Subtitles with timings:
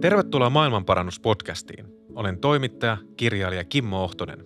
[0.00, 1.86] Tervetuloa Maailmanparannuspodcastiin.
[2.14, 4.44] Olen toimittaja, kirjailija Kimmo Ohtonen.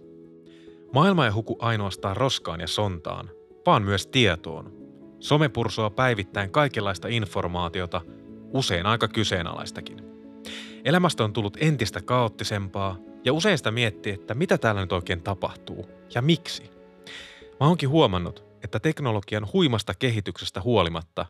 [0.92, 3.30] Maailma ei huku ainoastaan roskaan ja sontaan,
[3.66, 4.72] vaan myös tietoon.
[5.20, 8.00] Some pursoa päivittäin kaikenlaista informaatiota,
[8.52, 9.98] usein aika kyseenalaistakin.
[10.84, 15.86] Elämästä on tullut entistä kaoottisempaa ja usein sitä miettii, että mitä täällä nyt oikein tapahtuu
[16.14, 16.70] ja miksi.
[17.60, 21.26] Mä oonkin huomannut, että teknologian huimasta kehityksestä huolimatta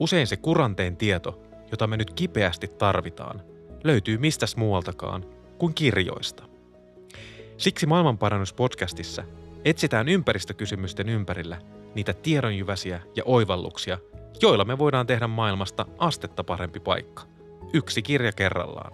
[0.00, 3.42] usein se kuranteen tieto, jota me nyt kipeästi tarvitaan,
[3.84, 5.24] löytyy mistäs muualtakaan
[5.58, 6.44] kuin kirjoista.
[7.56, 9.24] Siksi Maailmanparannuspodcastissa
[9.64, 11.58] etsitään ympäristökysymysten ympärillä
[11.94, 13.98] niitä tiedonjyväsiä ja oivalluksia,
[14.42, 17.22] joilla me voidaan tehdä maailmasta astetta parempi paikka.
[17.72, 18.92] Yksi kirja kerrallaan.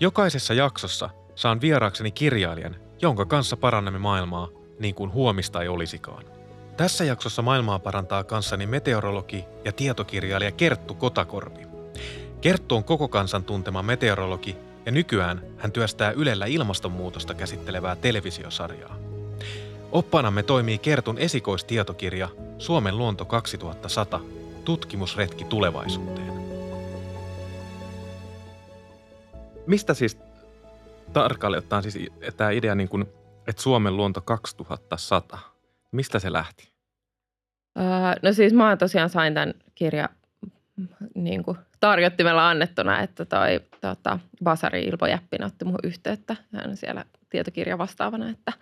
[0.00, 4.48] Jokaisessa jaksossa saan vieraakseni kirjailijan, jonka kanssa parannamme maailmaa
[4.78, 6.24] niin kuin huomista ei olisikaan.
[6.76, 11.69] Tässä jaksossa maailmaa parantaa kanssani meteorologi ja tietokirjailija Kerttu Kotakorpi.
[12.40, 18.96] Kerttu on koko kansan tuntema meteorologi ja nykyään hän työstää Ylellä ilmastonmuutosta käsittelevää televisiosarjaa.
[19.92, 24.20] Oppaanamme toimii Kertun esikoistietokirja Suomen luonto 2100,
[24.64, 26.32] tutkimusretki tulevaisuuteen.
[29.66, 30.18] Mistä siis
[31.12, 33.06] tarkalleen ottaen siis tämä idea, niin kuin,
[33.46, 35.38] että Suomen luonto 2100,
[35.92, 36.72] mistä se lähti?
[37.78, 37.84] Öö,
[38.22, 40.08] no siis mä tosiaan sain tämän kirjan
[41.14, 46.36] niin kuin tarjottimella annettuna, että toi tota, Basari Ilpo Jäppinen otti muuhun yhteyttä.
[46.52, 48.52] Hän on siellä tietokirja vastaavana, että,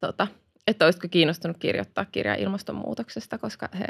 [0.00, 0.26] tota,
[0.66, 3.86] että olisiko kiinnostunut kirjoittaa kirjaa ilmastonmuutoksesta, koska he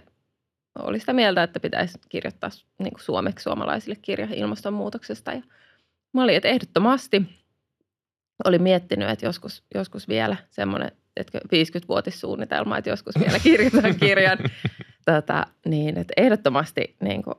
[0.78, 5.32] oli sitä mieltä, että pitäisi kirjoittaa niin kuin suomeksi suomalaisille kirja ilmastonmuutoksesta.
[5.32, 5.42] Ja
[6.14, 7.22] mä olin, että ehdottomasti
[8.44, 14.38] olin miettinyt, että joskus, joskus vielä semmoinen että 50-vuotissuunnitelma, että joskus vielä kirjoitan kirjan.
[15.10, 17.34] tota, niin, että ehdottomasti niin kuin,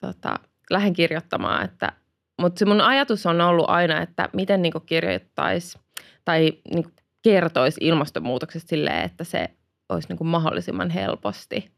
[0.00, 0.38] tota,
[0.70, 1.92] lähden kirjoittamaan, että
[2.40, 5.78] mutta se mun ajatus on ollut aina, että miten niin kirjoittaisi
[6.24, 6.86] tai niin
[7.22, 9.50] kertoisi ilmastonmuutoksesta silleen, että se
[9.88, 11.70] olisi niin mahdollisimman helposti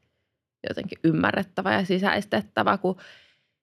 [0.68, 2.96] jotenkin ymmärrettävä ja sisäistettävä, kun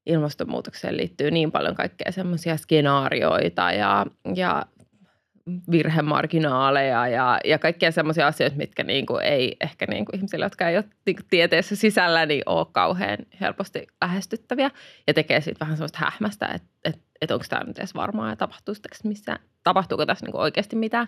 [0.06, 4.66] ilmastonmuutokseen liittyy niin paljon kaikkea semmoisia skenaarioita ja, ja
[5.72, 10.70] virhemarginaaleja ja, ja kaikkia semmoisia asioita, mitkä niin kuin ei ehkä niin kuin ihmisille, jotka
[10.70, 14.72] ei ole niin tieteessä sisällä, niin ole kauhean helposti lähestyttäviä
[15.08, 18.36] ja tekee siitä vähän semmoista hähmästä, että, että, että onko tämä nyt edes varmaa ja
[18.36, 21.08] tapahtuuko tässä, missä, tapahtuuko tässä niin kuin oikeasti mitään.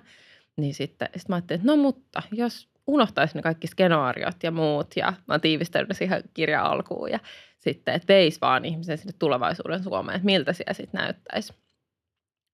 [0.57, 4.95] Niin sitten sit mä ajattelin, että no mutta jos unohtaisi ne kaikki skenaariot ja muut
[4.95, 7.19] ja mä oon tiivistänyt siihen kirjan alkuun ja
[7.59, 11.53] sitten, että veisi vaan ihmisen sinne tulevaisuuden Suomeen, että miltä siellä sitten näyttäisi.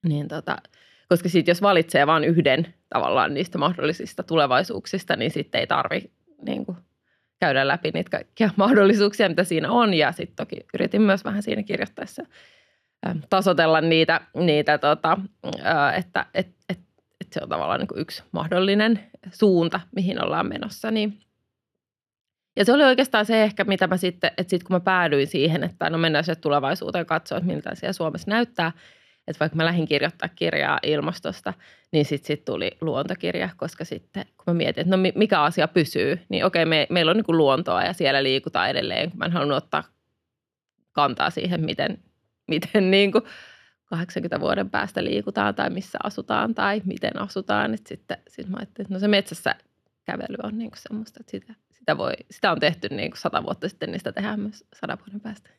[0.07, 0.57] Niin tota,
[1.09, 6.65] koska sitten jos valitsee vain yhden tavallaan niistä mahdollisista tulevaisuuksista, niin sitten ei tarvi niin
[6.65, 6.77] kuin,
[7.39, 9.93] käydä läpi niitä kaikkia mahdollisuuksia, mitä siinä on.
[9.93, 12.23] Ja sitten toki yritin myös vähän siinä kirjoittaessa
[13.29, 15.17] tasotella niitä, niitä tota,
[15.97, 16.79] että et, et,
[17.21, 18.99] et se on tavallaan niin kuin yksi mahdollinen
[19.31, 20.91] suunta, mihin ollaan menossa.
[20.91, 21.19] Niin.
[22.55, 25.63] Ja se oli oikeastaan se ehkä, mitä mä sitten, että sitten kun mä päädyin siihen,
[25.63, 28.71] että no mennään se tulevaisuuteen katsoa, että miltä siellä Suomessa näyttää–
[29.27, 31.53] että vaikka mä lähdin kirjoittaa kirjaa ilmastosta,
[31.91, 36.19] niin sitten sit tuli luontokirja, koska sitten kun mä mietin, että no mikä asia pysyy,
[36.29, 39.31] niin okei, me, meillä on niin kuin luontoa ja siellä liikutaan edelleen, kun mä en
[39.31, 39.83] halunnut ottaa
[40.91, 41.97] kantaa siihen, miten,
[42.47, 43.23] miten niin kuin
[43.85, 47.73] 80 vuoden päästä liikutaan tai missä asutaan tai miten asutaan.
[47.73, 49.55] Et sitten sit mä ajattelin, että no se metsässä
[50.05, 53.43] kävely on niin kuin semmoista, että sitä, sitä, voi, sitä on tehty niin kuin sata
[53.43, 55.49] vuotta sitten, niin sitä tehdään myös sadan vuoden päästä.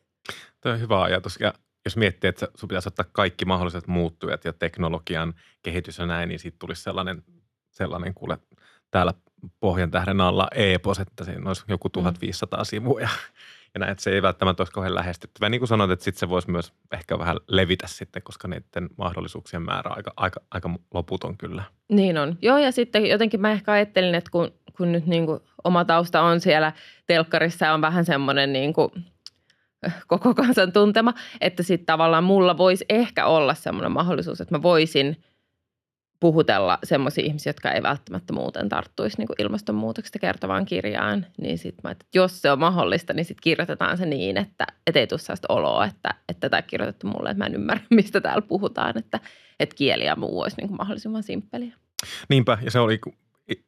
[0.61, 1.53] Tämä on hyvä ajatus ja
[1.85, 6.39] jos miettii, että sun pitäisi ottaa kaikki mahdolliset muuttujat ja teknologian kehitys ja näin, niin
[6.39, 7.23] siitä tulisi sellainen,
[7.71, 8.37] sellainen kuule
[8.91, 9.13] täällä
[9.59, 12.65] pohjan tähden alla e-pos, että siinä olisi joku 1500 mm.
[12.65, 13.09] sivua ja,
[13.73, 15.49] ja näin, että se ei välttämättä olisi kauhean lähestyttävä.
[15.49, 19.61] Niin kuin sanoit, että sitten se voisi myös ehkä vähän levitä sitten, koska niiden mahdollisuuksien
[19.61, 21.63] määrä on aika, aika, aika loputon kyllä.
[21.89, 22.37] Niin on.
[22.41, 26.21] Joo, ja sitten jotenkin mä ehkä ajattelin, että kun, kun nyt niin kuin oma tausta
[26.21, 26.73] on siellä
[27.05, 28.91] telkkarissa on vähän semmoinen niin kuin–
[30.07, 35.17] koko kansan tuntema, että sitten tavallaan mulla voisi ehkä olla semmoinen mahdollisuus, että mä voisin
[36.19, 41.91] puhutella semmoisia ihmisiä, jotka ei välttämättä muuten tarttuisi niin ilmastonmuutoksesta kertovaan kirjaan, niin sitten mä,
[41.91, 45.53] että jos se on mahdollista, niin sitten kirjoitetaan se niin, että et ei tule sellaista
[45.53, 49.19] oloa, että, että tämä kirjoitettu mulle, että mä en ymmärrä, mistä täällä puhutaan, että,
[49.59, 51.73] että kieli ja muu olisi niin mahdollisimman simppeliä.
[52.29, 52.99] Niinpä, ja se oli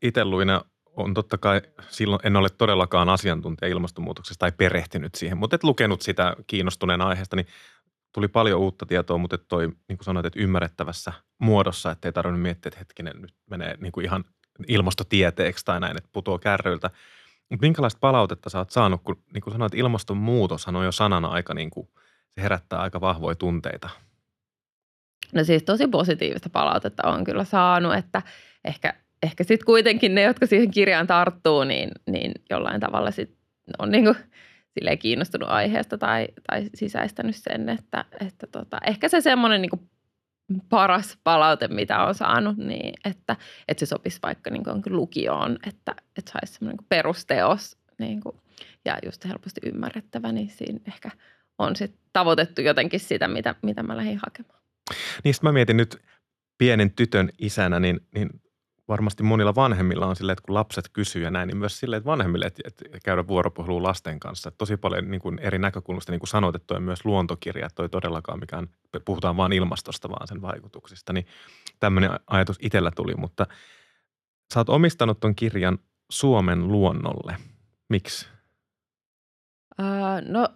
[0.01, 0.61] itse luina
[0.97, 6.01] on totta kai, silloin en ole todellakaan asiantuntija ilmastonmuutoksesta tai perehtynyt siihen, mutta et lukenut
[6.01, 7.47] sitä kiinnostuneen aiheesta, niin
[8.13, 12.41] tuli paljon uutta tietoa, mutta toi, niin kuin sanoit, että ymmärrettävässä muodossa, että ei tarvinnut
[12.41, 14.23] miettiä, että hetkinen, nyt menee niin kuin ihan
[14.67, 16.89] ilmastotieteeksi tai näin, että putoaa kärryiltä.
[17.49, 21.53] Mutta minkälaista palautetta sä oot saanut, kun niin kuin sanoit, ilmastonmuutoshan on jo sanana aika
[21.53, 21.89] niin kuin,
[22.35, 23.89] se herättää aika vahvoja tunteita.
[25.33, 28.21] No siis tosi positiivista palautetta on kyllä saanut, että
[28.65, 33.37] ehkä, ehkä sitten kuitenkin ne, jotka siihen kirjaan tarttuu, niin, niin jollain tavalla sit
[33.79, 34.15] on niin kuin
[34.73, 39.89] silleen kiinnostunut aiheesta tai, tai sisäistänyt sen, että, että tota, ehkä se semmoinen niin
[40.69, 43.35] paras palaute, mitä on saanut, niin että,
[43.67, 48.35] että se sopisi vaikka niin kuin lukioon, että, että saisi semmoinen niin perusteos niin kuin,
[48.85, 51.11] ja just helposti ymmärrettävä, niin siinä ehkä
[51.57, 54.61] on sit tavoitettu jotenkin sitä, mitä, mitä mä lähdin hakemaan.
[55.23, 56.01] Niin mä mietin nyt
[56.57, 58.29] pienen tytön isänä, niin, niin
[58.91, 62.09] varmasti monilla vanhemmilla on silleen, että kun lapset kysyy ja näin, niin myös silleen, että
[62.09, 64.47] vanhemmille, että, että käydä vuoropuhelua lasten kanssa.
[64.49, 67.75] Että tosi paljon niin kuin eri näkökulmista, niin kuin sanoit, että toi myös luontokirja, että
[67.75, 68.67] toi todellakaan mikään,
[69.05, 71.13] puhutaan vain ilmastosta, vaan sen vaikutuksista.
[71.13, 71.25] Niin
[71.79, 73.47] tämmöinen ajatus itsellä tuli, mutta
[74.53, 75.77] sä oot omistanut ton kirjan
[76.09, 77.37] Suomen luonnolle.
[77.89, 78.27] Miksi?
[79.79, 80.47] Uh, no,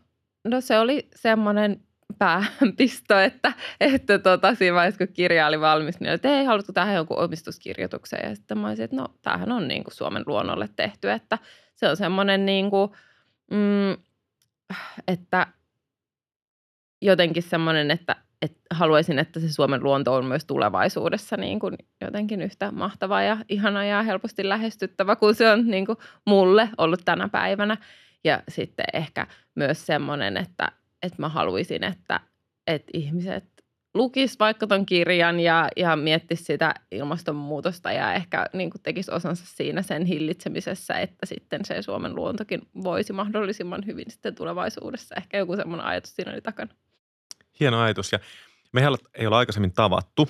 [0.44, 1.85] no se oli semmoinen
[2.18, 6.96] pääpisto, että, että tota, siinä vaiheessa, kun kirja oli valmis, niin että ei, haluatko tähän
[6.96, 8.20] jonkun omistuskirjoituksen?
[8.24, 11.38] Ja sitten mä olisin, että no, tämähän on niin kuin Suomen luonnolle tehty, että
[11.76, 12.92] se on semmoinen niin kuin,
[13.52, 13.92] mm,
[15.08, 15.48] että
[17.02, 22.42] jotenkin semmoinen, että, että haluaisin, että se Suomen luonto on myös tulevaisuudessa niin kuin jotenkin
[22.42, 27.30] yhtä mahtava ja ihana ja helposti lähestyttävä kuin se on niin kuin mulle ollut tänä
[27.30, 27.78] päivänä.
[28.24, 30.72] Ja sitten ehkä myös semmoinen, että,
[31.06, 32.20] että mä haluaisin, että,
[32.68, 33.56] että ihmiset
[33.96, 39.82] lukis vaikka ton kirjan ja, ja miettis sitä ilmastonmuutosta ja ehkä niin tekisi osansa siinä
[39.82, 45.16] sen hillitsemisessä, että sitten se Suomen luontokin voisi mahdollisimman hyvin sitten tulevaisuudessa.
[45.16, 46.72] Ehkä joku semmoinen ajatus siinä oli takana.
[47.60, 48.20] Hieno ajatus ja
[48.74, 50.30] mehän ei ole aikaisemmin tavattu,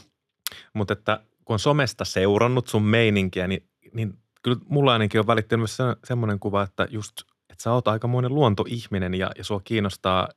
[0.73, 4.13] mutta että kun on somesta seurannut sun meininkiä, niin, niin
[4.43, 9.13] kyllä mulla ainakin on välittynyt myös semmoinen kuva, että just, että sä oot aikamoinen luontoihminen
[9.13, 10.29] ja, ja sua kiinnostaa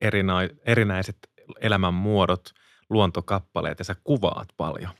[0.00, 0.34] erinä,
[0.66, 1.16] erinäiset
[1.60, 2.50] elämänmuodot,
[2.90, 4.90] luontokappaleet ja sä kuvaat paljon.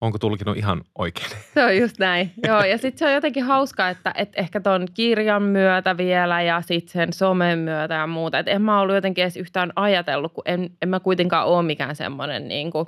[0.00, 1.30] Onko tulkinut ihan oikein?
[1.54, 2.32] Se on just näin.
[2.46, 6.60] Joo, ja sitten se on jotenkin hauska, että et ehkä ton kirjan myötä vielä ja
[6.60, 8.38] sitten sen somen myötä ja muuta.
[8.38, 11.96] Että en mä ollut jotenkin edes yhtään ajatellut, kun en, en mä kuitenkaan ole mikään
[11.96, 12.86] semmoinen niin kuin,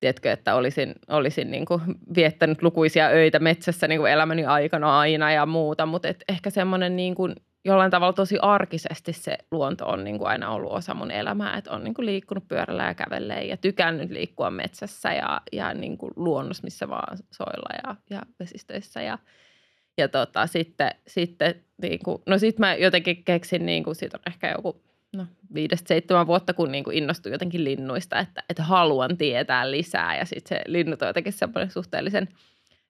[0.00, 1.80] tiedätkö, että olisin, olisin niin kuin
[2.14, 7.14] viettänyt lukuisia öitä metsässä niin kuin elämäni aikana aina ja muuta, mutta ehkä semmoinen niin
[7.14, 7.34] kuin
[7.66, 11.70] jollain tavalla tosi arkisesti se luonto on niin kuin aina ollut osa mun elämää, että
[11.70, 16.12] on niin kuin liikkunut pyörällä ja kävelleen ja tykännyt liikkua metsässä ja, ja niin kuin
[16.16, 19.18] luonnossa, missä vaan soilla ja, ja vesistöissä ja,
[19.98, 24.32] ja tota, sitten, sitten niin kuin, no sitten mä jotenkin keksin, niin kuin, siitä on
[24.32, 24.82] ehkä joku
[25.16, 30.16] no, viidestä seitsemän vuotta, kun niin kuin innostuin jotenkin linnuista, että, että haluan tietää lisää
[30.16, 32.28] ja sitten se linnut on jotenkin semmoinen suhteellisen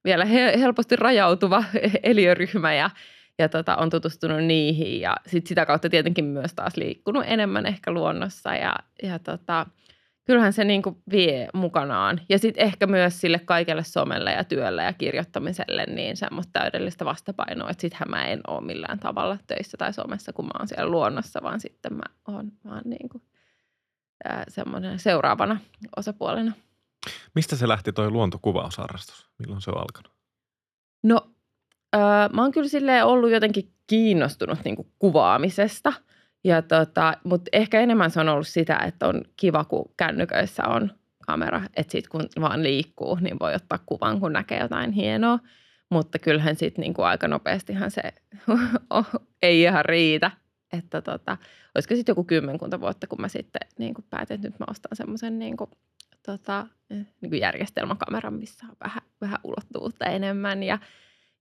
[0.04, 0.24] vielä
[0.58, 1.64] helposti rajautuva
[2.02, 2.90] eliöryhmä ja
[3.38, 7.90] ja tota, on tutustunut niihin ja sit sitä kautta tietenkin myös taas liikkunut enemmän ehkä
[7.90, 9.66] luonnossa ja, ja tota,
[10.24, 12.20] kyllähän se niin kuin vie mukanaan.
[12.28, 17.70] Ja sitten ehkä myös sille kaikelle somelle ja työlle ja kirjoittamiselle niin semmoista täydellistä vastapainoa,
[17.70, 21.42] että sittenhän mä en ole millään tavalla töissä tai somessa, kun mä oon siellä luonnossa,
[21.42, 23.22] vaan sitten mä oon vaan niin kuin,
[24.48, 25.60] semmoinen seuraavana
[25.96, 26.52] osapuolena.
[27.34, 29.30] Mistä se lähti toi luontokuvausharrastus?
[29.38, 30.12] Milloin se on alkanut?
[31.02, 31.35] No
[31.94, 32.00] Öö,
[32.32, 35.92] mä oon kyllä silleen ollut jotenkin kiinnostunut niin kuin kuvaamisesta.
[36.44, 40.90] Ja tota, mutta ehkä enemmän se on ollut sitä, että on kiva, kun kännyköissä on
[41.26, 41.62] kamera.
[41.76, 45.38] Että sitten kun vaan liikkuu, niin voi ottaa kuvan, kun näkee jotain hienoa.
[45.90, 48.02] Mutta kyllähän sitten niin kuin aika nopeastihan se
[49.42, 50.30] ei ihan riitä.
[50.72, 51.36] Että tota,
[51.74, 54.96] olisiko sitten joku kymmenkunta vuotta, kun mä sitten niin kuin päätin, että nyt mä ostan
[54.96, 55.70] semmoisen niin kuin,
[56.26, 60.62] tota, niin kuin järjestelmäkameran, missä on vähän, vähän ulottuvuutta enemmän.
[60.62, 60.78] Ja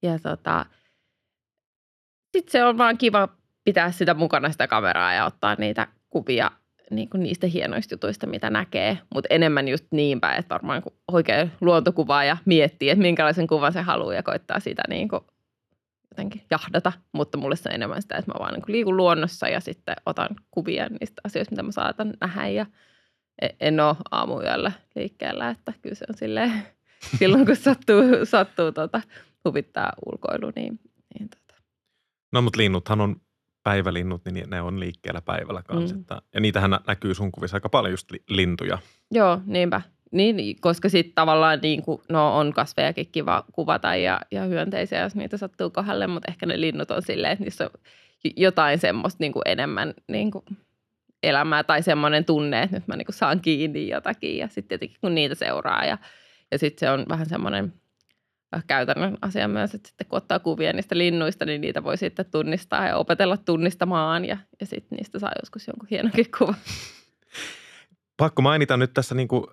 [0.05, 0.65] ja tota,
[2.31, 3.29] sitten se on vaan kiva
[3.63, 6.51] pitää sitä mukana sitä kameraa ja ottaa niitä kuvia
[6.91, 8.97] niin kuin niistä hienoista jutuista, mitä näkee.
[9.13, 13.73] Mutta enemmän just niin päin, että varmaan kun oikein luontokuvaa ja miettii, että minkälaisen kuvan
[13.73, 15.21] se haluaa ja koittaa sitä niin kuin
[16.11, 16.91] jotenkin jahdata.
[17.11, 19.95] Mutta mulle se on enemmän sitä, että mä vaan niin kuin liikun luonnossa ja sitten
[20.05, 22.47] otan kuvia niistä asioista, mitä mä saatan nähdä.
[22.47, 22.65] Ja
[23.41, 26.51] e-, en ole aamuyöllä liikkeellä, että kyllä se on silleen,
[27.19, 29.01] silloin kun sattuu, sattuu tota,
[29.45, 30.79] huvittaa ulkoilu, niin,
[31.13, 31.61] niin tota.
[32.33, 33.15] No mutta linnuthan on
[33.63, 35.95] päivälinnut, niin ne on liikkeellä päivällä kanssa.
[35.95, 36.01] Mm.
[36.01, 38.77] Että, ja niitähän näkyy sun kuvissa aika paljon just lintuja.
[39.11, 39.81] Joo, niinpä.
[40.11, 45.15] Niin, koska sitten tavallaan niin kuin, no, on kasvejakin kiva kuvata ja, ja hyönteisiä, jos
[45.15, 47.79] niitä sattuu kohdalle, mutta ehkä ne linnut on silleen, että niissä on
[48.35, 50.45] jotain semmoista niin kuin enemmän niin kuin
[51.23, 54.97] elämää tai semmoinen tunne, että nyt mä niin kuin saan kiinni jotakin ja sitten tietenkin
[55.01, 55.97] kun niitä seuraa ja,
[56.51, 57.73] ja sitten se on vähän semmoinen–
[58.67, 62.87] käytännön asia myös, että sitten kun ottaa kuvia niistä linnuista, niin niitä voi sitten tunnistaa
[62.87, 66.55] ja opetella tunnistamaan ja, ja sitten niistä saa joskus jonkun hienonkin kuvan.
[68.17, 69.47] pakko mainita nyt tässä niin kuin,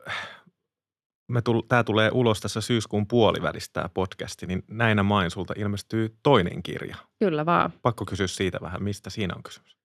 [1.28, 6.16] me tull, tämä tulee ulos tässä syyskuun puolivälistä tämä podcasti, niin näinä main sulta ilmestyy
[6.23, 6.97] toinen kirja.
[7.18, 7.73] Kyllä vaan.
[7.82, 9.81] Pakko kysyä siitä vähän, mistä siinä on kysymys?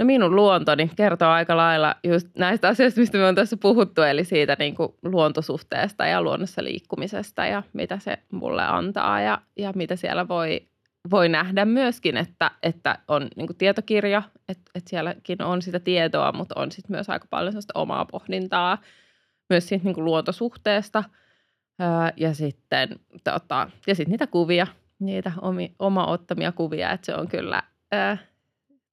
[0.00, 4.24] No minun luontoni kertoo aika lailla just näistä asioista, mistä me on tässä puhuttu, eli
[4.24, 9.96] siitä niin kuin luontosuhteesta ja luonnossa liikkumisesta ja mitä se mulle antaa ja, ja mitä
[9.96, 10.68] siellä voi,
[11.10, 16.32] voi nähdä myöskin, että, että on niin kuin tietokirja, että, että sielläkin on sitä tietoa,
[16.32, 18.78] mutta on sitten myös aika paljon sellaista omaa pohdintaa
[19.50, 21.04] myös siitä niin kuin luontosuhteesta.
[22.16, 22.88] Ja sitten
[23.24, 24.66] tota, ja sitten niitä kuvia,
[24.98, 27.62] niitä omi, oma ottamia kuvia, että se on kyllä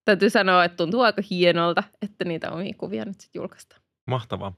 [0.08, 3.82] täytyy sanoa, että tuntuu aika hienolta, että niitä omia kuvia nyt sitten julkaistaan.
[4.08, 4.54] Mahtavaa.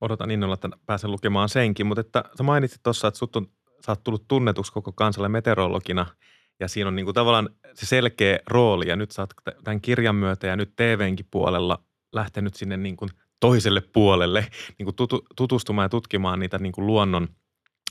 [0.00, 3.46] Odotan innolla, että pääsen lukemaan senkin, mutta että sä mainitsit tuossa, että sut on,
[3.86, 6.06] sä oot tullut tunnetuksi koko kansalle meteorologina
[6.60, 9.30] ja siinä on niin kuin tavallaan se selkeä rooli ja nyt sä oot
[9.64, 11.78] tämän kirjan myötä ja nyt TVnkin puolella
[12.12, 13.10] lähtenyt sinne niin kuin
[13.40, 14.46] toiselle puolelle
[14.78, 17.28] niin kuin tutu, tutustumaan ja tutkimaan niitä niin kuin luonnon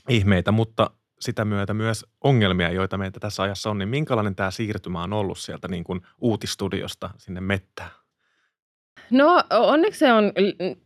[0.08, 0.90] ihmeitä, mutta
[1.20, 5.38] sitä myötä myös ongelmia, joita meitä tässä ajassa on, niin minkälainen tämä siirtymä on ollut
[5.38, 7.90] sieltä niin kuin uutistudiosta sinne mettään?
[9.10, 10.32] No onneksi se on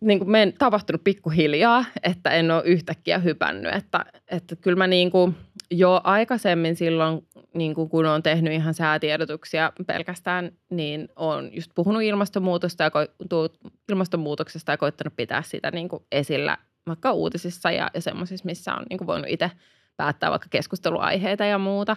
[0.01, 3.75] niin kuin meidän tapahtunut pikkuhiljaa, että en ole yhtäkkiä hypännyt.
[3.75, 5.37] Että, että kyllä mä niin kuin
[5.71, 12.03] jo aikaisemmin silloin, niin kuin kun olen tehnyt ihan säätiedotuksia pelkästään, niin olen just puhunut
[12.03, 12.91] ilmastonmuutosta ja
[13.89, 18.87] ilmastonmuutoksesta ja koittanut pitää sitä niin kuin esillä vaikka uutisissa ja, ja semmoisissa, missä on
[18.91, 19.51] niin kuin voinut itse–
[19.99, 21.97] päättää vaikka keskusteluaiheita ja muuta.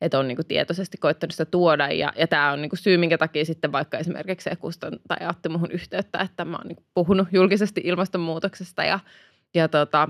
[0.00, 2.96] Että on niin kuin tietoisesti koittanut sitä tuoda ja, ja tämä on niin kuin syy,
[2.96, 6.84] minkä takia sitten vaikka esimerkiksi se Kuston tai Atti muhun yhteyttä, että mä oon niin
[6.94, 9.00] puhunut julkisesti ilmastonmuutoksesta ja,
[9.54, 10.08] ja, tota,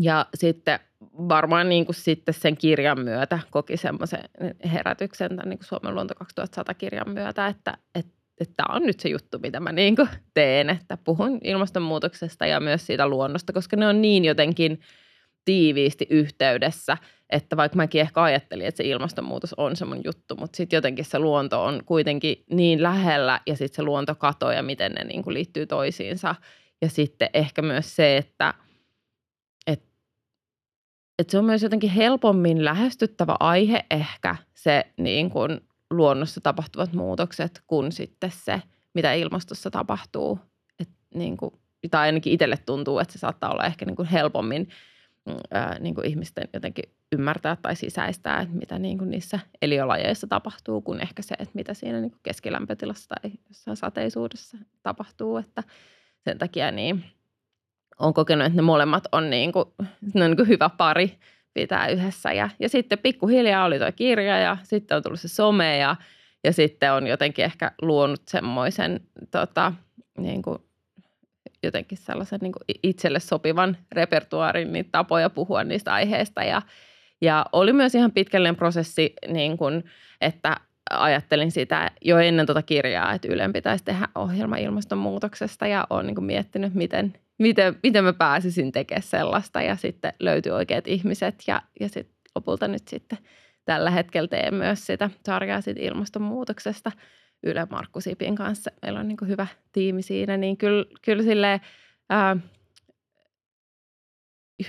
[0.00, 0.78] ja sitten
[1.12, 4.24] varmaan niin kuin sitten sen kirjan myötä koki semmoisen
[4.72, 9.00] herätyksen tämän niin kuin Suomen luonto 2100 kirjan myötä, että, että että tämä on nyt
[9.00, 9.96] se juttu, mitä mä niin
[10.34, 14.80] teen, että puhun ilmastonmuutoksesta ja myös siitä luonnosta, koska ne on niin jotenkin–
[15.44, 16.96] tiiviisti yhteydessä,
[17.30, 21.04] että vaikka mäkin ehkä ajattelin, että se ilmastonmuutos on se mun juttu, mutta sitten jotenkin
[21.04, 25.22] se luonto on kuitenkin niin lähellä ja sitten se luonto kato ja miten ne niin
[25.22, 26.34] kuin liittyy toisiinsa.
[26.82, 28.54] Ja sitten ehkä myös se, että,
[29.66, 29.86] että,
[31.18, 35.60] että se on myös jotenkin helpommin lähestyttävä aihe ehkä se niin kuin
[35.90, 38.62] luonnossa tapahtuvat muutokset kuin sitten se,
[38.94, 40.38] mitä ilmastossa tapahtuu.
[40.80, 41.54] Et niin kuin,
[41.90, 44.68] tai ainakin itselle tuntuu, että se saattaa olla ehkä niin kuin helpommin–
[45.50, 50.80] ää, niin kuin ihmisten jotenkin ymmärtää tai sisäistää, että mitä niin kuin niissä eliölajeissa tapahtuu,
[50.80, 55.36] kuin ehkä se, että mitä siinä niin kuin keskilämpötilassa tai jossain sateisuudessa tapahtuu.
[55.36, 55.62] Että
[56.24, 57.04] sen takia niin
[57.98, 59.64] on kokenut, että ne molemmat on, niin kuin,
[60.14, 61.18] ne on niin kuin hyvä pari
[61.54, 62.32] pitää yhdessä.
[62.32, 65.96] Ja, ja sitten pikkuhiljaa oli tuo kirja ja sitten on tullut se some ja,
[66.44, 69.00] ja sitten on jotenkin ehkä luonut semmoisen
[69.30, 69.72] tota,
[70.18, 70.58] niin kuin
[71.64, 76.44] jotenkin sellaisen niin kuin itselle sopivan repertuaarin niin tapoja puhua niistä aiheista.
[76.44, 76.62] Ja,
[77.20, 79.84] ja oli myös ihan pitkällinen prosessi, niin kuin,
[80.20, 80.56] että
[80.90, 86.14] ajattelin sitä jo ennen tuota kirjaa, että Ylen pitäisi tehdä ohjelma ilmastonmuutoksesta ja olen niin
[86.14, 91.62] kuin miettinyt, miten, miten, miten mä pääsisin tekemään sellaista ja sitten löytyi oikeat ihmiset ja,
[91.80, 93.18] ja sitten lopulta nyt sitten
[93.64, 96.92] tällä hetkellä teen myös sitä sarjaa siitä ilmastonmuutoksesta–
[97.42, 98.70] Yle Markku Sipin kanssa.
[98.82, 101.60] Meillä on niin kuin hyvä tiimi siinä, niin kyllä, kyllä silleen,
[102.10, 102.36] ää,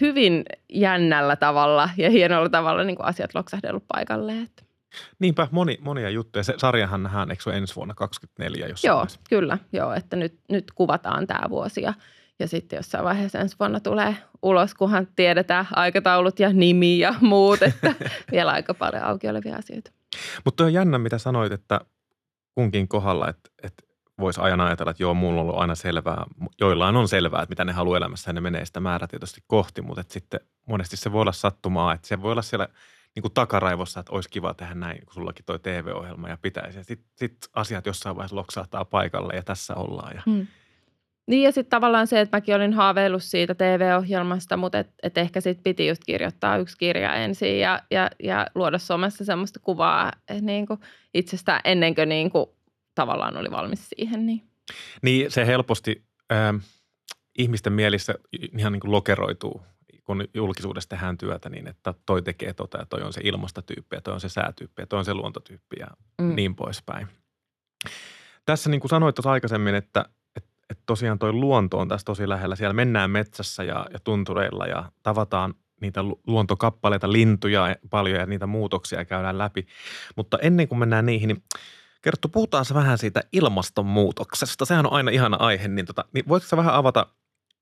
[0.02, 0.44] hyvin
[0.74, 4.42] jännällä tavalla ja hienolla tavalla niin kuin asiat loksahdellut paikalle.
[4.42, 4.64] Että.
[5.20, 6.44] Niinpä, moni, monia juttuja.
[6.44, 9.20] Se sarjahan nähdään, eikö se ensi vuonna 2024 jossain Joo, vaiheessa?
[9.30, 9.58] kyllä.
[9.74, 11.94] Joo, että nyt, nyt kuvataan tämä vuosi ja,
[12.40, 17.62] ja sitten jossain vaiheessa ensi vuonna tulee ulos, kunhan tiedetään aikataulut ja nimi ja muut,
[17.62, 17.94] että
[18.32, 19.92] vielä aika paljon auki olevia asioita.
[20.46, 21.82] Mutta on jännä, mitä sanoit, että
[22.56, 23.84] kunkin kohdalla, että, että
[24.20, 26.26] voisi aina ajatella, että joo, mulla on ollut aina selvää.
[26.60, 30.02] Joillain on selvää, että mitä ne haluaa elämässä ja ne menee sitä määrätietoisesti kohti, mutta
[30.02, 32.68] että sitten monesti se voi olla sattumaa, että se voi olla siellä
[33.16, 36.84] niin kuin takaraivossa, että olisi kiva tehdä näin, kun sullakin toi TV-ohjelma ja pitäisi.
[36.84, 40.16] Sitten sit asiat jossain vaiheessa loksahtaa paikalle ja tässä ollaan.
[40.16, 40.22] Ja...
[40.26, 40.48] Hmm.
[41.28, 45.42] Niin ja sitten tavallaan se, että mäkin olin haaveillut siitä TV-ohjelmasta, mutta et, et ehkä
[45.42, 50.68] sitten piti just kirjoittaa yksi kirja ensin ja, ja, ja luoda somessa semmoista kuvaa niin
[50.68, 50.80] kuin
[51.14, 52.46] itsestään ennen kuin, niin kuin
[52.96, 54.26] tavallaan oli valmis siihen.
[54.26, 54.44] Niin,
[55.02, 56.56] niin se helposti äh,
[57.38, 58.16] ihmisten mielissä
[58.58, 59.62] ihan niin kuin lokeroituu,
[60.04, 64.02] kun julkisuudessa tehdään työtä niin, että toi tekee tota ja toi on se ilmastotyyppi ja
[64.02, 65.88] toi on se säätyyppi ja toi on se luontotyyppi ja
[66.22, 66.36] mm.
[66.36, 67.08] niin poispäin.
[68.46, 70.06] Tässä niin kuin sanoit tuossa aikaisemmin, että
[70.86, 72.56] tosiaan toi luonto on tässä tosi lähellä.
[72.56, 79.06] Siellä mennään metsässä ja, ja tuntureilla ja tavataan niitä luontokappaleita, lintuja paljon ja niitä muutoksia
[79.06, 79.68] käydään läpi.
[80.16, 81.44] Mutta ennen kuin mennään niihin, niin
[82.06, 84.66] Kerttu, puhutaan vähän siitä ilmastonmuutoksesta.
[84.66, 87.08] Sehän on aina ihana aihe, niin, tota, niin voisitko vähän avata,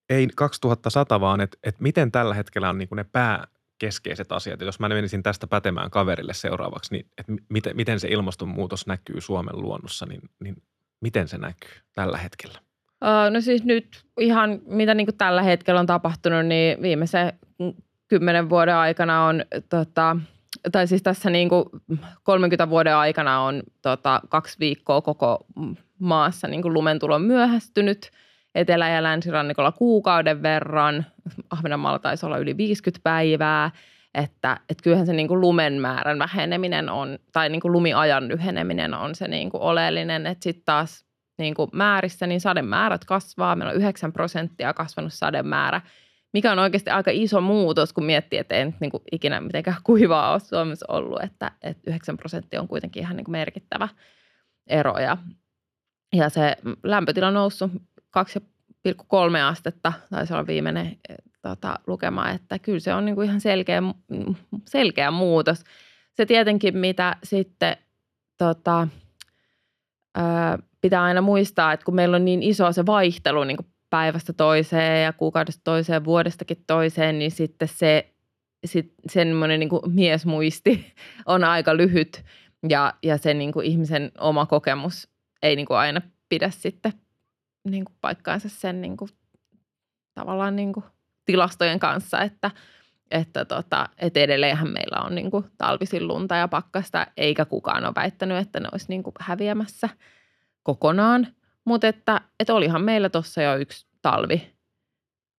[0.09, 4.59] ei 2100 vaan, että et miten tällä hetkellä on niin ne pääkeskeiset asiat.
[4.59, 9.21] Ja jos mä menisin tästä pätemään kaverille seuraavaksi, niin että miten, miten se ilmastonmuutos näkyy
[9.21, 10.55] Suomen luonnossa, niin, niin
[11.01, 12.59] miten se näkyy tällä hetkellä?
[13.29, 17.33] No siis nyt ihan mitä niin tällä hetkellä on tapahtunut, niin viimeisen
[18.07, 20.17] kymmenen vuoden aikana on, tota,
[20.72, 21.65] tai siis tässä niin kuin
[22.24, 25.45] 30 vuoden aikana on tota, kaksi viikkoa koko
[26.00, 28.12] maassa niin kuin lumentulo myöhästynyt.
[28.55, 31.05] Etelä- ja länsirannikolla kuukauden verran.
[31.50, 33.72] Ahvenanmaalla taisi olla yli 50 päivää.
[34.13, 38.93] Että, että kyllähän se niin kuin lumen määrän väheneminen on, tai niin kuin lumiajan lyheneminen
[38.93, 40.25] on se niin kuin oleellinen.
[40.27, 41.02] Että sitten taas
[41.37, 43.55] niin kuin määrissä, niin sademäärät kasvaa.
[43.55, 45.81] Meillä on 9 prosenttia kasvanut sademäärä,
[46.33, 50.31] mikä on oikeasti aika iso muutos, kun miettii, että ei niin kuin ikinä mitenkään kuivaa
[50.31, 53.89] ole Suomessa ollut, että, että 9 prosenttia on kuitenkin ihan niin kuin merkittävä
[54.67, 54.99] ero.
[54.99, 55.17] Ja,
[56.15, 57.71] ja se lämpötila on noussut
[58.17, 58.97] 2,3
[59.43, 60.97] astetta, taisi olla viimeinen
[61.41, 63.81] tota, lukema, että kyllä se on niin kuin ihan selkeä,
[64.67, 65.63] selkeä muutos.
[66.13, 67.77] Se tietenkin, mitä sitten
[68.37, 68.87] tota,
[70.83, 75.03] pitää aina muistaa, että kun meillä on niin iso se vaihtelu niin kuin päivästä toiseen
[75.03, 78.13] ja kuukaudesta toiseen, vuodestakin toiseen, niin sitten se
[78.65, 80.93] sit semmoinen niin miesmuisti
[81.25, 82.23] on aika lyhyt
[82.69, 85.09] ja, ja se niin kuin ihmisen oma kokemus
[85.41, 86.93] ei niin kuin aina pidä sitten
[87.69, 89.09] niin kuin paikkaansa sen niin kuin,
[90.13, 90.85] tavallaan niin kuin
[91.25, 92.51] tilastojen kanssa, että,
[93.11, 97.95] että, tota, että edelleenhän meillä on niin kuin talvisin lunta ja pakkasta, eikä kukaan ole
[97.95, 99.89] väittänyt, että ne olisi niin kuin häviämässä–
[100.63, 101.27] kokonaan,
[101.65, 104.53] mutta että, että olihan meillä tuossa jo yksi talvi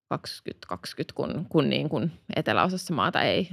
[0.09, 3.49] 2020, kun, kun, niin kun eteläosassa maata ei,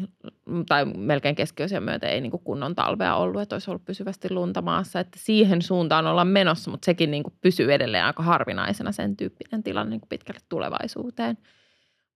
[0.68, 5.00] tai melkein keskiosia myötä ei niin kunnon talvea ollut, että olisi ollut pysyvästi lunta maassa,
[5.00, 9.90] että siihen suuntaan ollaan menossa, mutta sekin niin pysyy edelleen aika harvinaisena sen tyyppinen tilanne
[9.90, 11.38] niin pitkälle tulevaisuuteen.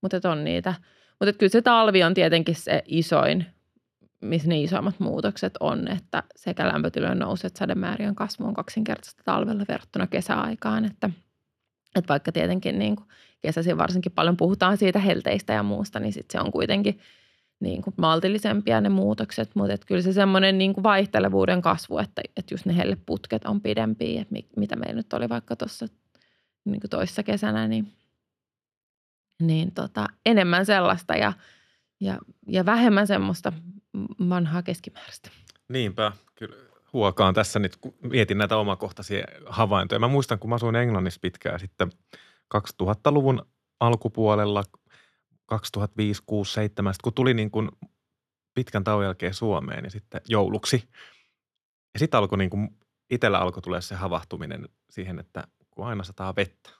[0.02, 0.74] Mutta on niitä,
[1.20, 3.46] mutta kyllä se talvi on tietenkin se isoin
[4.20, 9.64] missä ne isoimmat muutokset on, että sekä lämpötilojen nousu että sademäärien kasvu on kaksinkertaista talvella
[9.68, 11.10] verrattuna kesäaikaan, että,
[11.96, 13.08] että vaikka tietenkin niin kuin
[13.40, 17.00] kesäisin varsinkin paljon puhutaan siitä helteistä ja muusta, niin sit se on kuitenkin
[17.60, 22.22] niin kuin maltillisempia ne muutokset, mutta että kyllä se semmoinen niin kuin vaihtelevuuden kasvu, että,
[22.36, 25.86] että just ne helleputket on pidempiä, että mitä meillä nyt oli vaikka tuossa
[26.64, 27.92] niin toissa kesänä, niin,
[29.42, 31.32] niin tota, enemmän sellaista ja,
[32.00, 33.52] ja, ja vähemmän semmoista
[34.28, 35.30] vanhaa keskimääräistä.
[35.68, 36.56] Niinpä, kyllä
[36.92, 39.98] huokaan tässä nyt, kun mietin näitä omakohtaisia havaintoja.
[39.98, 41.92] Mä muistan, kun mä asuin Englannissa pitkään sitten
[42.54, 43.46] 2000-luvun
[43.80, 44.64] alkupuolella,
[45.46, 47.68] 2005, 6, 7, kun tuli niin kuin
[48.54, 50.88] pitkän tauon jälkeen Suomeen ja sitten jouluksi.
[51.94, 52.68] Ja sitten alkoi niin kuin,
[53.10, 56.70] itsellä alkoi tulla se havahtuminen siihen, että kun aina sataa vettä.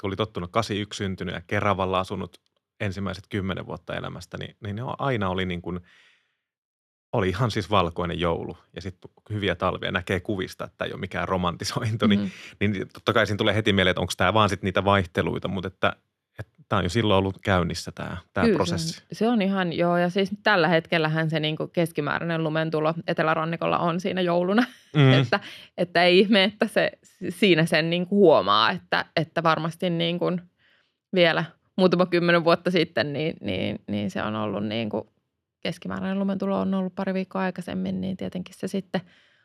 [0.00, 2.40] Kun oli tottunut 81 syntynyt ja Keravalla asunut
[2.80, 5.80] ensimmäiset kymmenen vuotta elämästä, niin, niin aina oli niin kuin–
[7.12, 9.92] oli ihan siis valkoinen joulu ja sitten hyviä talvia.
[9.92, 12.06] Näkee kuvista, että ei ole mikään romantisointi.
[12.06, 12.30] Mm-hmm.
[12.60, 15.48] Niin, niin totta kai siinä tulee heti mieleen, että onko tämä vaan sitten niitä vaihteluita,
[15.48, 15.96] mutta että
[16.68, 19.02] tämä on jo silloin ollut käynnissä tämä, tämä Kyllä, prosessi.
[19.12, 19.96] Se on ihan, joo.
[19.96, 24.64] Ja siis tällä hetkellähän se niin kuin keskimääräinen lumentulo Etelärannikolla on siinä jouluna.
[24.96, 25.12] Mm.
[25.12, 25.40] että,
[25.78, 26.90] että ei ihme, että se
[27.28, 30.40] siinä sen niin kuin huomaa, että, että varmasti niin kuin
[31.14, 31.44] vielä
[31.76, 35.08] muutama kymmenen vuotta sitten, niin, niin, niin se on ollut niin kuin
[35.60, 39.00] keskimääräinen lumentulo on ollut pari viikkoa aikaisemmin, niin tietenkin se sitten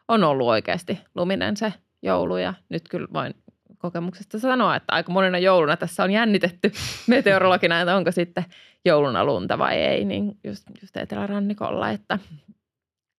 [0.08, 2.38] on ollut oikeasti luminen se joulu.
[2.38, 3.34] Ja nyt kyllä voin
[3.78, 6.72] kokemuksesta sanoa, että aika monena jouluna tässä on jännitetty
[7.08, 8.46] meteorologina, että onko sitten
[8.86, 12.20] jouluna lunta vai ei, niin just, just etelärannikolla, että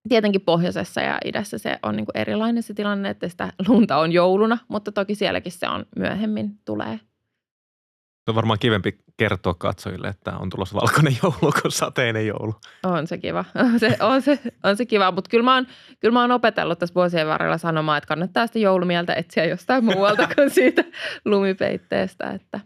[0.09, 4.13] tietenkin pohjoisessa ja idässä se on niin kuin erilainen se tilanne, että sitä lunta on
[4.13, 7.01] jouluna, mutta toki sielläkin se on myöhemmin tulee
[8.25, 12.55] se on varmaan kivempi kertoa katsojille, että on tulossa valkoinen joulu kuin sateinen joulu.
[12.83, 13.45] On se kiva.
[13.73, 15.67] On se, on se, on se kiva, mutta kyllä mä, oon,
[16.01, 20.29] kyllä mä oon opetellut tässä vuosien varrella sanomaan, että kannattaa sitä joulumieltä etsiä jostain muualta
[20.35, 20.85] kuin siitä
[21.25, 22.31] lumipeitteestä.
[22.31, 22.61] Että.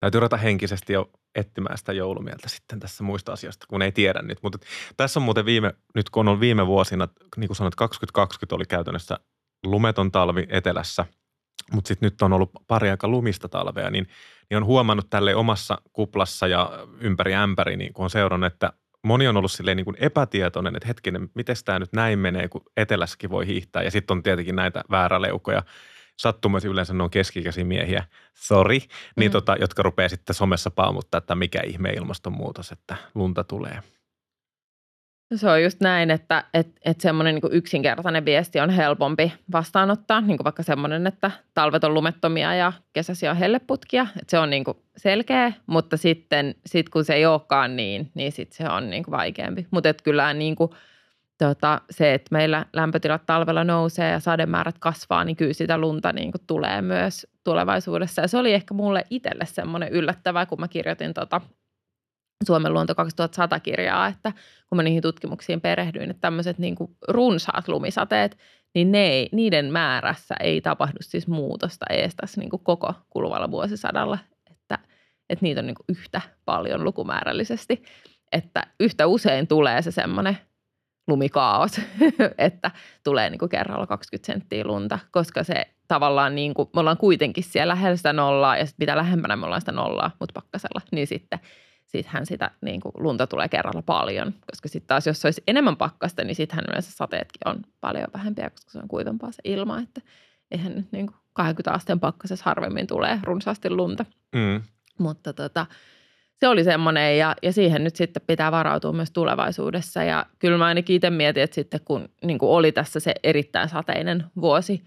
[0.00, 4.38] Täytyy ruveta henkisesti jo etsimään sitä joulumieltä sitten tässä muista asioista, kun ei tiedä nyt.
[4.42, 4.58] Mutta
[4.96, 9.18] tässä on muuten viime, nyt kun on viime vuosina, niin kuin sanoit, 2020 oli käytännössä
[9.64, 11.04] lumeton talvi etelässä–
[11.72, 14.06] mutta sitten nyt on ollut pari aika lumista talvea, niin,
[14.50, 19.28] niin on huomannut tälle omassa kuplassa ja ympäri ämpäri, niin kun on seurannut, että moni
[19.28, 23.30] on ollut silleen niin kuin epätietoinen, että hetkinen, miten tämä nyt näin menee, kun etelässäkin
[23.30, 23.82] voi hiihtää.
[23.82, 25.62] Ja sitten on tietenkin näitä vääräleukoja,
[26.16, 28.78] sattumasi yleensä ne on keskikäisiä miehiä, sorry,
[29.16, 29.32] niin mm.
[29.32, 33.82] tota, jotka rupeaa sitten somessa paamuttaa, että mikä ihme ilmastonmuutos, että lunta tulee.
[35.34, 40.36] Se on just näin, että et, et semmoinen niin yksinkertainen viesti on helpompi vastaanottaa, niin
[40.36, 44.02] kuin vaikka semmoinen, että talvet on lumettomia ja kesäsi on helleputkia.
[44.02, 48.32] Että se on niin kuin selkeä, mutta sitten sit kun se ei olekaan niin, niin
[48.32, 49.66] sit se on niin kuin vaikeampi.
[49.70, 50.70] Mutta kyllä niin kuin,
[51.38, 56.32] tota, se, että meillä lämpötilat talvella nousee ja sademäärät kasvaa, niin kyllä sitä lunta niin
[56.32, 58.22] kuin tulee myös tulevaisuudessa.
[58.22, 61.40] Ja se oli ehkä mulle itselle semmoinen yllättävä, kun mä kirjoitin tota
[62.46, 64.32] Suomen luonto 2100 kirjaa, että
[64.68, 68.38] kun mä niihin tutkimuksiin perehdyin, että tämmöiset niin kuin runsaat lumisateet,
[68.74, 73.50] niin ne ei, niiden määrässä ei tapahdu siis muutosta ees tässä niin kuin koko kuluvalla
[73.50, 74.18] vuosisadalla,
[74.50, 74.78] että,
[75.30, 77.82] että niitä on niin kuin yhtä paljon lukumäärällisesti,
[78.32, 80.38] että yhtä usein tulee se semmoinen
[81.08, 81.80] lumikaos,
[82.38, 82.70] että
[83.04, 87.44] tulee niin kuin kerralla 20 senttiä lunta, koska se tavallaan niin kuin, me ollaan kuitenkin
[87.44, 91.06] siellä lähellä sitä nollaa ja sitten mitä lähempänä me ollaan sitä nollaa, mutta pakkasella, niin
[91.06, 91.40] sitten
[91.90, 96.24] sittenhän sitä niin kuin lunta tulee kerralla paljon, koska sitten taas jos olisi enemmän pakkasta,
[96.24, 100.00] niin sittenhän yleensä sateetkin on paljon vähempiä, koska se on kuivempaa se ilma, että
[100.50, 104.04] eihän nyt niin kuin 20 asteen pakkasessa harvemmin tulee runsaasti lunta.
[104.32, 104.62] Mm.
[104.98, 105.66] Mutta tota,
[106.40, 110.02] se oli semmoinen ja, ja siihen nyt sitten pitää varautua myös tulevaisuudessa.
[110.02, 113.68] Ja kyllä mä ainakin itse mietin, että sitten kun niin kuin oli tässä se erittäin
[113.68, 114.84] sateinen vuosi,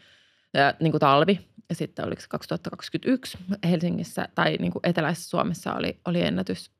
[0.53, 1.39] ja, niin kuin talvi,
[1.69, 3.37] ja sitten oliko se 2021
[3.69, 6.71] Helsingissä tai niin kuin eteläisessä Suomessa oli, oli ennätys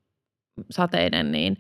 [0.70, 1.58] sateinen, niin,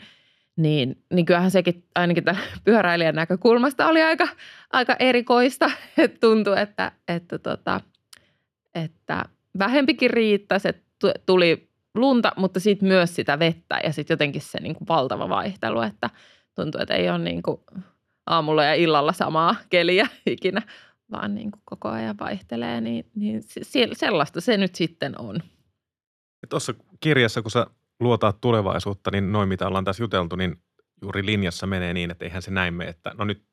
[0.55, 4.27] niin, niin kyllähän sekin ainakin tämän pyöräilijän näkökulmasta oli aika,
[4.71, 5.71] aika erikoista.
[5.97, 7.81] Että tuntui, että, että, tota,
[8.75, 9.25] että
[9.59, 14.75] vähempikin riittäisi, että tuli lunta, mutta sitten myös sitä vettä ja sitten jotenkin se niin
[14.75, 16.09] kuin valtava vaihtelu, että
[16.55, 17.61] tuntuu, että ei ole niin kuin
[18.25, 20.61] aamulla ja illalla samaa keliä ikinä,
[21.11, 23.41] vaan niin kuin koko ajan vaihtelee, niin, niin
[23.93, 25.39] sellaista se nyt sitten on.
[26.49, 27.67] Tuossa kirjassa, kun sä
[27.99, 30.57] luotaa tulevaisuutta, niin noin mitä ollaan tässä juteltu, niin
[31.01, 33.45] juuri linjassa menee niin, että eihän se näin mene, että no nyt,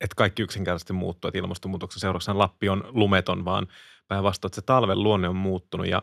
[0.00, 3.66] että kaikki yksinkertaisesti muuttuu, että ilmastonmuutoksen seurauksena Lappi on lumeton, vaan
[4.08, 5.86] päinvastoin, että se talven luonne on muuttunut.
[5.86, 6.02] Ja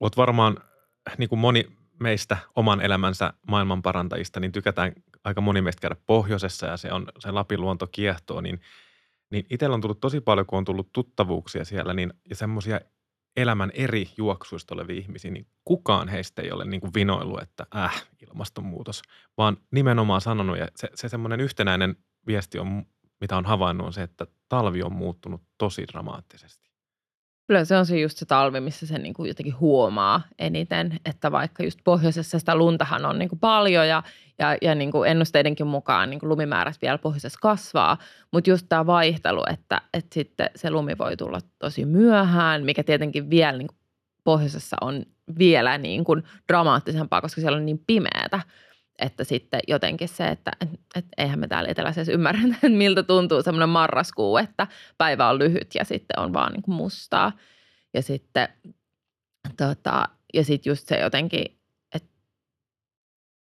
[0.00, 0.56] olet varmaan,
[1.18, 1.66] niin kuin moni
[2.00, 4.92] meistä oman elämänsä maailmanparantajista, niin tykätään
[5.24, 8.60] aika moni meistä käydä pohjoisessa ja se on se Lapin luonto kiehtoo, niin,
[9.30, 12.80] niin itsellä on tullut tosi paljon, kun on tullut tuttavuuksia siellä, niin ja semmoisia
[13.36, 18.06] elämän eri juoksuista olevia ihmisiä, niin kukaan heistä ei ole niin kuin vinoillut, että äh,
[18.28, 19.02] ilmastonmuutos,
[19.36, 22.86] vaan nimenomaan sanonut, ja se, se semmoinen yhtenäinen viesti on,
[23.20, 26.69] mitä on havainnut, on se, että talvi on muuttunut tosi dramaattisesti.
[27.50, 31.32] Kyllä se on se just se talvi, missä se niin kuin jotenkin huomaa eniten, että
[31.32, 34.02] vaikka just pohjoisessa sitä luntahan on niin kuin paljon ja,
[34.38, 37.98] ja, ja niin kuin ennusteidenkin mukaan niin kuin lumimäärät vielä pohjoisessa kasvaa,
[38.32, 43.30] mutta just tämä vaihtelu, että, että sitten se lumi voi tulla tosi myöhään, mikä tietenkin
[43.30, 43.78] vielä niin kuin
[44.24, 45.02] pohjoisessa on
[45.38, 48.40] vielä niin kuin dramaattisempaa, koska siellä on niin pimeätä,
[49.00, 53.42] että sitten jotenkin se, että et, et eihän me täällä eteläisessä ymmärrä, että miltä tuntuu
[53.42, 54.66] semmoinen marraskuu, että
[54.98, 57.32] päivä on lyhyt ja sitten on vaan niin kuin mustaa.
[57.94, 58.48] Ja sitten
[59.56, 61.44] tota, ja sitten just se jotenkin,
[61.94, 62.08] että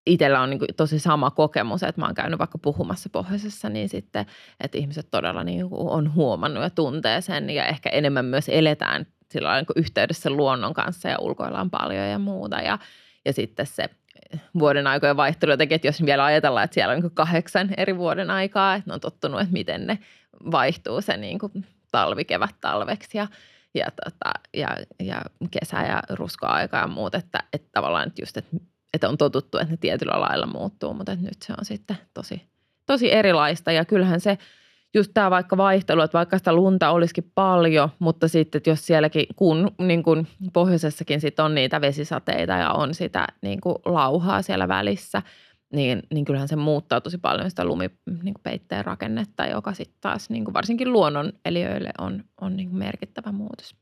[0.06, 3.90] itsellä on niin kuin tosi sama kokemus, että mä oon käynyt vaikka puhumassa pohjoisessa, niin
[3.90, 4.26] sitten,
[4.60, 9.06] että ihmiset todella niin kuin on huomannut ja tuntee sen ja ehkä enemmän myös eletään
[9.32, 12.62] sillä niin yhteydessä luonnon kanssa ja ulkoillaan paljon ja muuta.
[12.62, 12.80] Ja,
[13.26, 13.90] ja sitten se
[14.60, 18.32] vuoden aikojen vaihtelu jotenkin, että jos vielä ajatellaan, että siellä on niin kahdeksan eri vuoden
[18.32, 20.00] aikaa, että ne on tottunut, että miten ne
[20.52, 21.52] vaihtuu se niin kuin
[21.92, 23.28] talvi, kevät, talveksi ja,
[23.74, 28.58] ja, tota, ja, ja kesä ja ruskoaika ja muut, että, että tavallaan että just, että,
[28.94, 32.42] että on totuttu, että ne tietyllä lailla muuttuu, mutta että nyt se on sitten tosi,
[32.86, 33.72] tosi erilaista.
[33.72, 34.38] Ja kyllähän se–
[34.94, 39.26] just tämä vaikka vaihtelu, että vaikka sitä lunta olisikin paljon, mutta sitten että jos sielläkin,
[39.36, 44.68] kun niin kuin pohjoisessakin sit on niitä vesisateita ja on sitä niin kuin lauhaa siellä
[44.68, 45.22] välissä,
[45.74, 50.46] niin, niin kyllähän se muuttaa tosi paljon sitä lumipeitteen niin rakennetta, joka sitten taas niin
[50.46, 53.76] kuin varsinkin luonnon eliöille on, on niin kuin merkittävä muutos.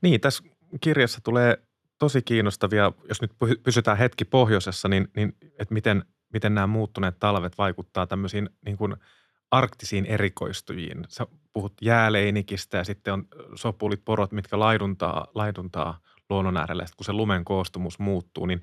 [0.00, 0.44] Niin, tässä
[0.80, 1.58] kirjassa tulee
[1.98, 7.58] tosi kiinnostavia, jos nyt pysytään hetki pohjoisessa, niin, niin että miten, miten nämä muuttuneet talvet
[7.58, 8.96] vaikuttaa tämmöisiin niin kuin–
[9.50, 11.04] arktisiin erikoistujiin.
[11.08, 15.98] Sä puhut jääleinikistä ja sitten on sopulit, porot, mitkä laiduntaa, laiduntaa
[16.30, 16.86] luonnon äärelle.
[16.86, 18.62] Sitten kun se lumen koostumus muuttuu, niin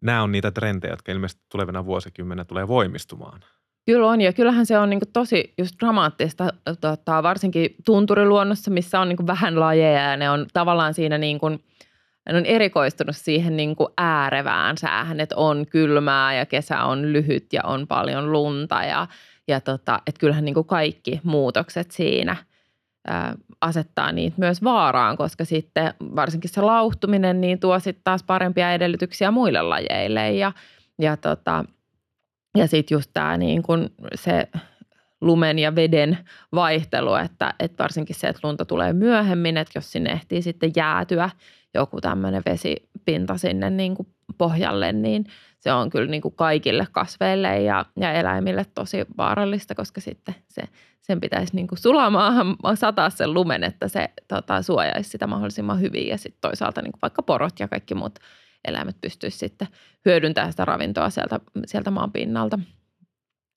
[0.00, 3.40] nämä on niitä trendejä, jotka ilmeisesti tulevina vuosikymmenä tulee voimistumaan.
[3.86, 6.48] Kyllä on, ja kyllähän se on niin tosi just dramaattista,
[6.80, 11.64] tota, varsinkin tunturiluonnossa, missä on niin vähän lajeja, ja ne on tavallaan siinä niin kuin,
[12.32, 17.52] ne on erikoistunut siihen niin kuin äärevään säähän, että on kylmää ja kesä on lyhyt
[17.52, 19.06] ja on paljon lunta ja
[19.48, 22.36] ja tota, että kyllähän niin kuin kaikki muutokset siinä
[23.06, 28.72] ää, asettaa niitä myös vaaraan, koska sitten varsinkin se lauhtuminen niin tuo sitten taas parempia
[28.72, 30.32] edellytyksiä muille lajeille.
[30.32, 30.52] Ja,
[30.98, 31.64] ja tota,
[32.56, 34.48] ja sitten just tämä niin kun se
[35.20, 36.18] lumen ja veden
[36.54, 41.30] vaihtelu, että, että varsinkin se, että lunta tulee myöhemmin, että jos sinne ehtii sitten jäätyä
[41.74, 45.26] joku tämmöinen vesipinta sinne niin kuin pohjalle, niin
[45.66, 50.62] se on kyllä niin kuin kaikille kasveille ja, ja eläimille tosi vaarallista, koska sitten se,
[51.02, 56.08] sen pitäisi niin kuin sulamaahan sataa sen lumen, että se tota, suojaisi sitä mahdollisimman hyvin
[56.08, 58.18] ja sitten toisaalta niin kuin vaikka porot ja kaikki muut
[58.64, 59.68] eläimet pystyisi sitten
[60.04, 62.58] hyödyntämään sitä ravintoa sieltä, sieltä maan pinnalta.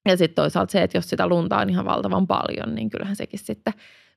[0.08, 3.40] Ja sitten toisaalta se, että jos sitä lunta on ihan valtavan paljon, niin kyllähän sekin
[3.40, 3.74] sitten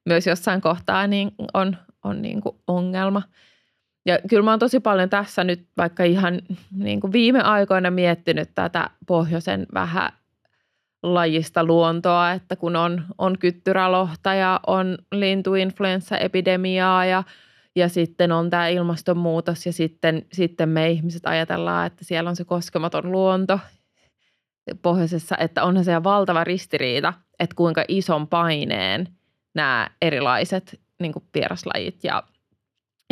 [0.06, 3.22] myös jossain kohtaa niin on, on niin kuin ongelma.
[4.06, 6.40] Ja kyllä mä oon tosi paljon tässä nyt vaikka ihan
[6.76, 10.12] niin kuin viime aikoina miettinyt tätä pohjoisen vähän
[11.02, 17.22] lajista luontoa, että kun on, on kyttyrälohta ja on lintuinfluenssaepidemiaa ja,
[17.76, 22.44] ja sitten on tämä ilmastonmuutos ja sitten, sitten me ihmiset ajatellaan, että siellä on se
[22.44, 23.58] koskematon luonto
[24.82, 29.08] pohjoisessa, että onhan se valtava ristiriita, että kuinka ison paineen
[29.54, 32.22] nämä erilaiset niin kuin vieraslajit ja,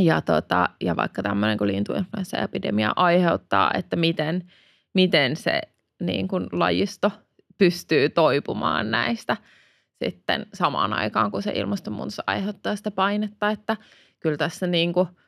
[0.01, 4.51] ja, tota, ja vaikka tämmöinen kuin lintuinfluenssaepidemia aiheuttaa, että miten,
[4.95, 5.61] miten se
[6.03, 7.13] niin kuin lajisto
[7.59, 9.37] pystyy toipumaan näistä
[10.05, 13.77] sitten samaan aikaan, kun se ilmastonmuutos aiheuttaa sitä painetta, että
[14.21, 15.09] kyllä tässä niin kuin–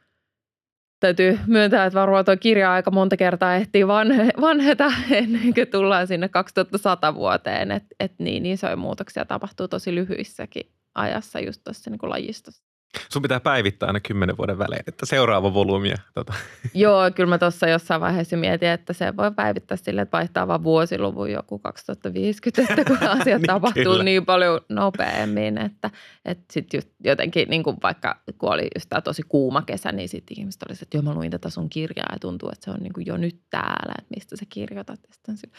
[1.02, 6.06] täytyy myöntää, että varmaan tuo kirja aika monta kertaa ehtii vanhe, vanheta ennen kuin tullaan
[6.06, 11.98] sinne 2100 vuoteen, että et niin isoja muutoksia tapahtuu tosi lyhyissäkin ajassa just tuossa niin
[12.02, 12.71] lajistossa.
[13.12, 15.94] Sun pitää päivittää aina kymmenen vuoden välein, että seuraava volyymi.
[16.14, 16.34] Tota.
[16.74, 20.64] Joo, kyllä mä tuossa jossain vaiheessa mietin, että se voi päivittää sille, että vaihtaa vaan
[20.64, 24.04] vuosiluvun joku 2050, että kun asiat niin, tapahtuu kyllä.
[24.04, 25.90] niin paljon nopeammin, että,
[26.24, 30.38] että sitten jotenkin, niin kuin vaikka kun oli just tämä tosi kuuma kesä, niin sitten
[30.38, 32.92] ihmiset olisivat, että joo mä luin tätä sun kirjaa ja tuntuu, että se on niin
[32.92, 35.00] kuin jo nyt täällä, että mistä sä kirjoitat.
[35.08, 35.52] Ja sitten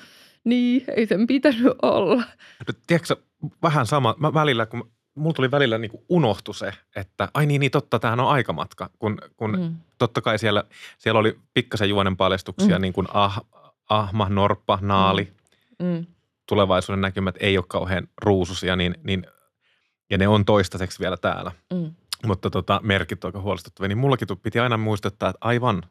[0.43, 2.23] niin, ei sen pitänyt olla.
[2.67, 3.15] No, tiedätkö,
[3.63, 7.59] vähän sama, mä välillä kun mulla tuli välillä niin kuin unohtu se, että ai niin,
[7.59, 9.75] niin totta, tämähän on aikamatka, kun, kun mm.
[9.97, 10.63] totta kai siellä,
[10.97, 12.81] siellä oli pikkasen juonen paljastuksia, mm.
[12.81, 13.41] niin kuin ah,
[13.89, 15.33] ahma, norppa, naali,
[15.79, 15.85] mm.
[15.85, 16.05] mm.
[16.47, 19.27] tulevaisuuden näkymät ei ole kauhean ruususia, niin, niin,
[20.09, 21.51] ja ne on toistaiseksi vielä täällä.
[21.73, 21.93] Mm.
[22.25, 25.83] Mutta tota, merkit on aika huolestuttavia, niin mullakin piti aina muistuttaa, että aivan,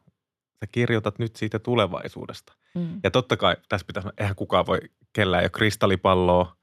[0.59, 2.53] sä kirjoitat nyt siitä tulevaisuudesta.
[2.75, 2.99] Mm.
[3.03, 4.79] Ja totta kai tässä pitäisi, eihän kukaan voi,
[5.13, 6.55] kellään ei ole kristallipalloa,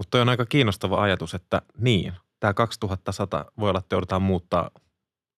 [0.00, 4.70] mutta on aika kiinnostava ajatus, että niin, tämä 2100 voi olla, että joudutaan muuttaa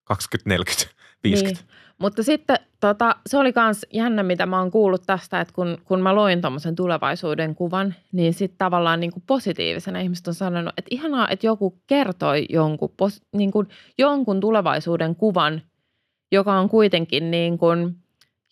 [0.05, 0.95] 2040,
[1.25, 1.63] 50.
[1.63, 1.71] Niin.
[1.99, 6.01] Mutta sitten tota, se oli myös jännä, mitä mä oon kuullut tästä, että kun, kun
[6.01, 10.89] mä loin tuommoisen tulevaisuuden kuvan, niin sitten tavallaan niin kuin positiivisena ihmiset on sanonut, että
[10.91, 15.63] ihanaa, että joku kertoi jonkun, pos, niin kuin, jonkun tulevaisuuden kuvan,
[16.33, 17.97] joka on kuitenkin niin kuin,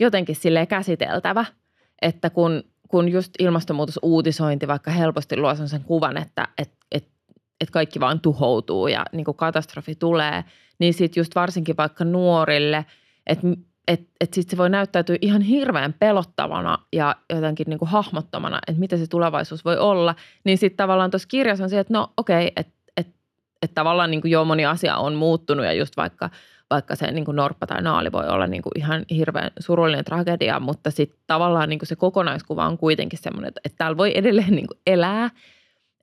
[0.00, 1.44] jotenkin sille käsiteltävä,
[2.02, 7.08] että kun kun just ilmastonmuutosuutisointi vaikka helposti luo sen kuvan, että et, et,
[7.60, 10.44] et kaikki vaan tuhoutuu ja niin kuin katastrofi tulee,
[10.78, 12.86] niin sitten just varsinkin vaikka nuorille,
[13.26, 13.46] että
[13.88, 18.80] et, et sitten se voi näyttäytyä ihan hirveän pelottavana ja jotenkin niin kuin hahmottomana, että
[18.80, 20.14] mitä se tulevaisuus voi olla.
[20.44, 23.08] Niin sitten tavallaan tuossa kirjassa on se, että no okei, okay, että et,
[23.62, 26.30] et tavallaan niin kuin jo moni asia on muuttunut ja just vaikka–
[26.70, 30.60] vaikka se niin kuin norppa tai naali voi olla niin kuin ihan hirveän surullinen tragedia,
[30.60, 34.50] mutta sitten tavallaan niin kuin se kokonaiskuva on kuitenkin semmoinen, että, että täällä voi edelleen
[34.56, 35.30] niin kuin elää,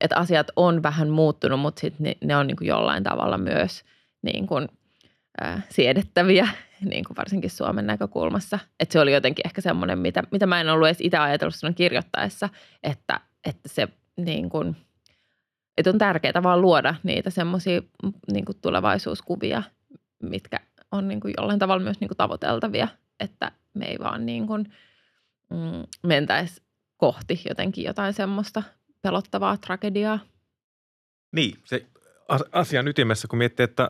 [0.01, 3.84] että asiat on vähän muuttunut, mutta sitten ne, ne on niin kuin jollain tavalla myös
[4.21, 4.67] niin kuin,
[5.41, 6.47] äh, siedettäviä,
[6.91, 8.60] niin kuin varsinkin Suomen näkökulmassa.
[8.80, 11.75] Että se oli jotenkin ehkä semmoinen, mitä, mitä mä en ollut edes itse ajatellut sinun
[11.75, 12.49] kirjoittaessa,
[12.84, 14.75] että, että se niin kuin,
[15.77, 17.82] että on tärkeää vaan luoda niitä semmoisia
[18.32, 19.63] niin tulevaisuuskuvia–
[20.23, 20.60] mitkä
[20.91, 22.88] on niin kuin jollain tavalla myös niin kuin tavoiteltavia,
[23.19, 24.73] että me ei vaan niin kuin,
[25.49, 26.62] mm, mentäisi
[26.97, 28.63] kohti jotenkin jotain semmoista
[29.01, 30.19] pelottavaa tragediaa.
[31.32, 31.86] Niin, se
[32.51, 33.89] asian ytimessä, kun miettii, että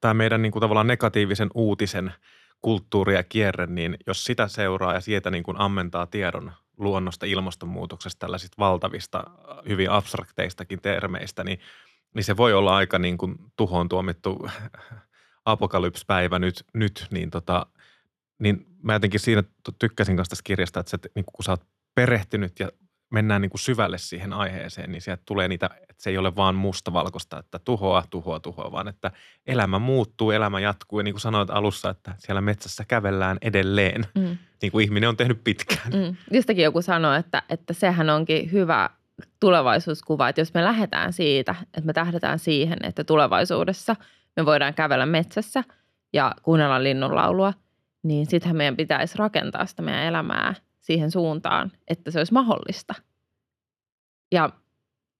[0.00, 2.12] tämä meidän niin kuin tavallaan negatiivisen uutisen
[2.62, 8.18] kulttuuri ja kierre, niin jos sitä seuraa ja sieltä niin kuin ammentaa tiedon luonnosta, ilmastonmuutoksesta,
[8.18, 9.24] tällaisista valtavista,
[9.68, 11.60] hyvin abstrakteistakin termeistä, niin,
[12.14, 14.48] niin se voi olla aika niin kuin tuhoon tuomittu
[15.44, 17.66] apokalypspäivä nyt, nyt niin, tota,
[18.38, 19.42] niin mä jotenkin siinä
[19.78, 22.68] tykkäsin kanssa tästä kirjasta, että se, niin kun sä oot perehtynyt ja
[23.12, 26.54] mennään niin kuin syvälle siihen aiheeseen, niin sieltä tulee niitä, että se ei ole vaan
[26.54, 29.10] mustavalkoista, että tuhoa, tuhoa, tuhoa, vaan että
[29.46, 31.00] elämä muuttuu, elämä jatkuu.
[31.00, 34.38] Ja niin kuin sanoit alussa, että siellä metsässä kävellään edelleen, mm.
[34.62, 35.92] niin kuin ihminen on tehnyt pitkään.
[35.92, 36.16] Mm.
[36.30, 38.90] Jostakin joku sanoi, että, että sehän onkin hyvä
[39.40, 43.96] tulevaisuuskuva, että jos me lähdetään siitä, että me tähdetään siihen, että tulevaisuudessa–
[44.36, 45.64] me voidaan kävellä metsässä
[46.12, 47.52] ja kuunnella linnunlaulua,
[48.02, 52.94] niin sittenhän meidän pitäisi rakentaa sitä meidän elämää siihen suuntaan, että se olisi mahdollista.
[54.32, 54.50] Ja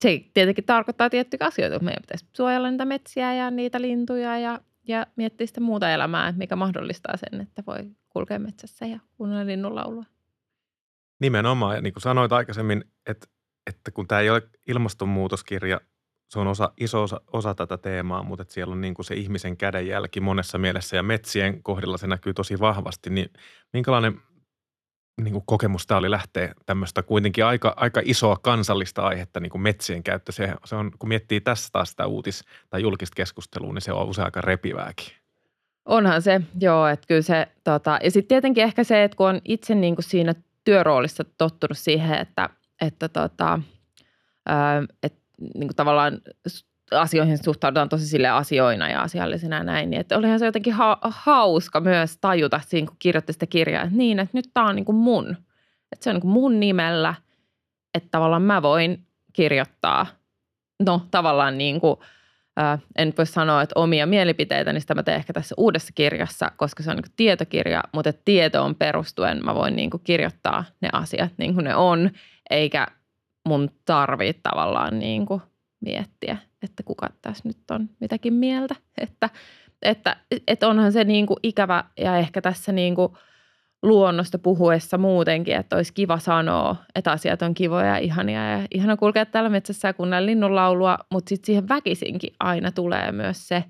[0.03, 4.61] se tietenkin tarkoittaa tiettyjä asioita, että meidän pitäisi suojella niitä metsiä ja niitä lintuja ja,
[4.89, 10.05] ja miettiä sitä muuta elämää, mikä mahdollistaa sen, että voi kulkea metsässä ja kuunnella linnunlaulua.
[11.21, 13.27] Nimenomaan, ja niin kuin sanoit aikaisemmin, että,
[13.67, 15.81] että kun tämä ei ole ilmastonmuutoskirja,
[16.33, 19.15] se on osa, iso osa, osa tätä teemaa, mutta että siellä on niin kuin se
[19.15, 23.31] ihmisen kädenjälki monessa mielessä ja metsien kohdalla se näkyy tosi vahvasti, niin
[23.73, 24.21] minkälainen
[25.23, 29.63] niin kuin kokemus tämä oli lähteä tämmöistä kuitenkin aika, aika isoa kansallista aihetta, niin kuin
[29.63, 30.33] metsien käyttö.
[30.33, 34.09] Se, se on, kun miettii tässä taas sitä uutis- tai julkista keskustelua, niin se on
[34.09, 35.13] usein aika repivääkin.
[35.85, 39.41] Onhan se, joo, että kyllä se, tota, ja sitten tietenkin ehkä se, että kun on
[39.45, 43.61] itse niin kuin siinä työroolissa tottunut siihen, että, että tota,
[45.03, 46.21] että niin kuin tavallaan
[46.91, 49.91] asioihin suhtaudutaan tosi sille asioina ja asiallisena ja näin.
[49.91, 53.97] Niin että olihan se jotenkin ha- hauska myös tajuta siinä, kun kirjoitti sitä kirjaa, että
[53.97, 55.37] niin, että nyt tämä on niin kuin mun.
[55.93, 57.15] Että se on niin kuin mun nimellä,
[57.95, 60.07] että tavallaan mä voin kirjoittaa,
[60.83, 61.97] no tavallaan niin kuin,
[62.57, 66.51] ää, en voi sanoa, että omia mielipiteitä, niin sitä mä teen ehkä tässä uudessa kirjassa,
[66.57, 70.89] koska se on niin kuin tietokirja, mutta tietoon perustuen mä voin niin kuin kirjoittaa ne
[70.93, 72.11] asiat niin kuin ne on,
[72.51, 72.87] eikä
[73.49, 75.43] mun tarvitse tavallaan niin kuin
[75.81, 78.75] miettiä, että kuka tässä nyt on mitäkin mieltä.
[79.03, 79.31] Että,
[79.83, 80.17] että,
[80.49, 83.13] että onhan se niin kuin ikävä ja ehkä tässä niin kuin
[83.83, 88.97] luonnosta puhuessa muutenkin, että olisi kiva sanoa, että asiat on kivoja ja ihania ja ihana
[88.97, 93.65] kulkea täällä metsässä ja kuunnella linnunlaulua, mutta sitten siihen väkisinkin aina tulee myös se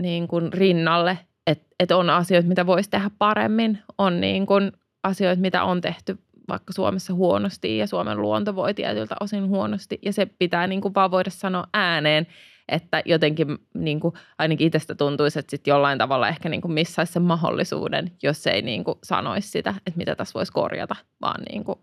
[0.00, 4.72] niin kuin rinnalle, että, että on asioita, mitä voisi tehdä paremmin, on niin kuin
[5.02, 10.12] asioita, mitä on tehty vaikka Suomessa huonosti ja Suomen luonto voi tietyltä osin huonosti ja
[10.12, 12.26] se pitää niin kuin vaan voida sanoa ääneen,
[12.68, 17.22] että jotenkin niin kuin ainakin itsestä tuntuisi, että sitten jollain tavalla ehkä niin missaisi sen
[17.22, 21.78] mahdollisuuden, jos ei niin kuin sanoisi sitä, että mitä tässä voisi korjata, vaan niin kuin,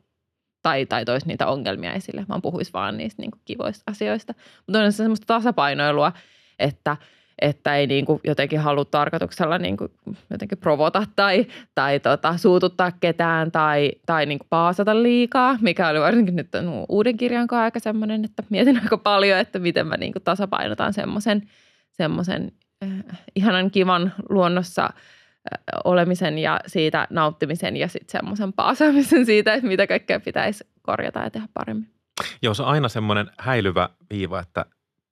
[0.61, 4.33] tai, tai toisi niitä ongelmia esille, vaan puhuisi vaan niistä niin kuin kivoista asioista.
[4.67, 6.11] Mutta on se semmoista tasapainoilua,
[6.59, 6.97] että–
[7.41, 9.91] että ei niin kuin jotenkin halua tarkoituksella niin kuin
[10.29, 11.45] jotenkin provota tai,
[11.75, 16.49] tai tota, suututtaa ketään tai, tai niin kuin paasata liikaa, mikä oli varsinkin nyt
[16.89, 20.93] uuden kirjan kanssa aika semmoinen, että mietin aika paljon, että miten mä niin kuin tasapainotan
[20.93, 21.49] semmoisen,
[21.91, 22.51] semmoisen
[22.83, 29.67] äh, ihanan kivan luonnossa äh, olemisen ja siitä nauttimisen ja sitten semmoisen paasaamisen siitä, että
[29.67, 31.89] mitä kaikkea pitäisi korjata ja tehdä paremmin.
[32.41, 34.65] Joo, se on aina semmoinen häilyvä viiva, että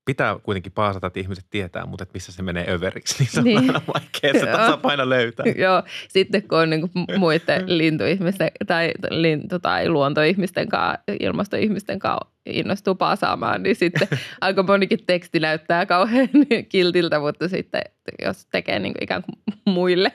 [0.05, 3.43] pitää kuitenkin paasata, että ihmiset tietää, mutta että missä se menee överiksi, niin se on
[3.43, 3.57] niin.
[3.57, 5.45] aina vaikea se tasapaino löytää.
[5.65, 12.95] Joo, sitten kun on niin muiden lintuihmisten tai, lintu- tai luontoihmisten kanssa, ilmastoihmisten kanssa innostuu
[12.95, 14.07] paasaamaan, niin sitten
[14.41, 16.29] aika monikin teksti näyttää kauhean
[16.69, 17.81] kiltiltä, mutta sitten
[18.21, 20.11] jos tekee niin kuin ikään kuin muille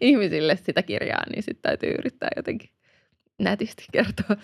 [0.00, 2.70] ihmisille sitä kirjaa, niin sitten täytyy yrittää jotenkin
[3.38, 4.36] nätisti kertoa.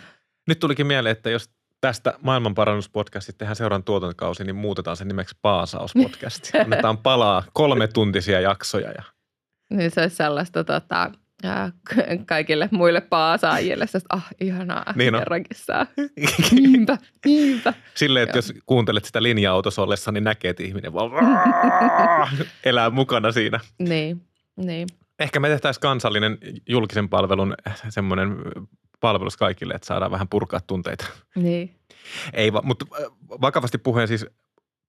[0.49, 1.51] Nyt tulikin mieleen, että jos
[1.87, 6.55] tästä maailmanparannuspodcastista tehdään seuraavan tuotantokausi, niin muutetaan sen nimeksi Paasauspodcast.
[6.65, 8.91] Annetaan palaa kolme tuntisia jaksoja.
[8.91, 9.03] Ja...
[9.71, 11.11] Niin se olisi sellaista tota,
[12.27, 15.87] kaikille muille paasaajille, että ah, ihanaa, niin kerrankin saa.
[16.53, 17.75] Niinpä, niinpä.
[17.95, 21.11] Silleen, että jos kuuntelet sitä linja-autossa ollessa, niin näkee, että ihminen vaan
[22.65, 23.61] elää mukana siinä.
[23.79, 24.23] Niin,
[24.57, 24.89] niin.
[25.19, 27.55] Ehkä me tehtäisiin kansallinen julkisen palvelun
[27.89, 28.37] semmoinen
[29.07, 31.07] palvelus kaikille, että saadaan vähän purkaa tunteita.
[31.35, 31.75] Niin.
[32.33, 33.07] Ei, mutta äh,
[33.41, 34.27] vakavasti puheen siis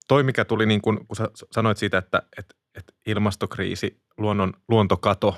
[0.08, 5.38] toi, mikä tuli niin kuin, kun sä sanoit siitä, että, että, että ilmastokriisi, luonnon, luontokato,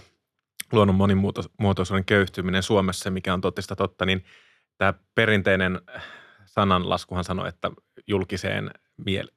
[0.71, 4.25] luonnon monimuotoisuuden köyhtyminen Suomessa, mikä on tottista totta, niin
[4.77, 5.81] tämä perinteinen
[6.45, 7.71] sananlaskuhan sanoi, että
[8.07, 8.71] julkiseen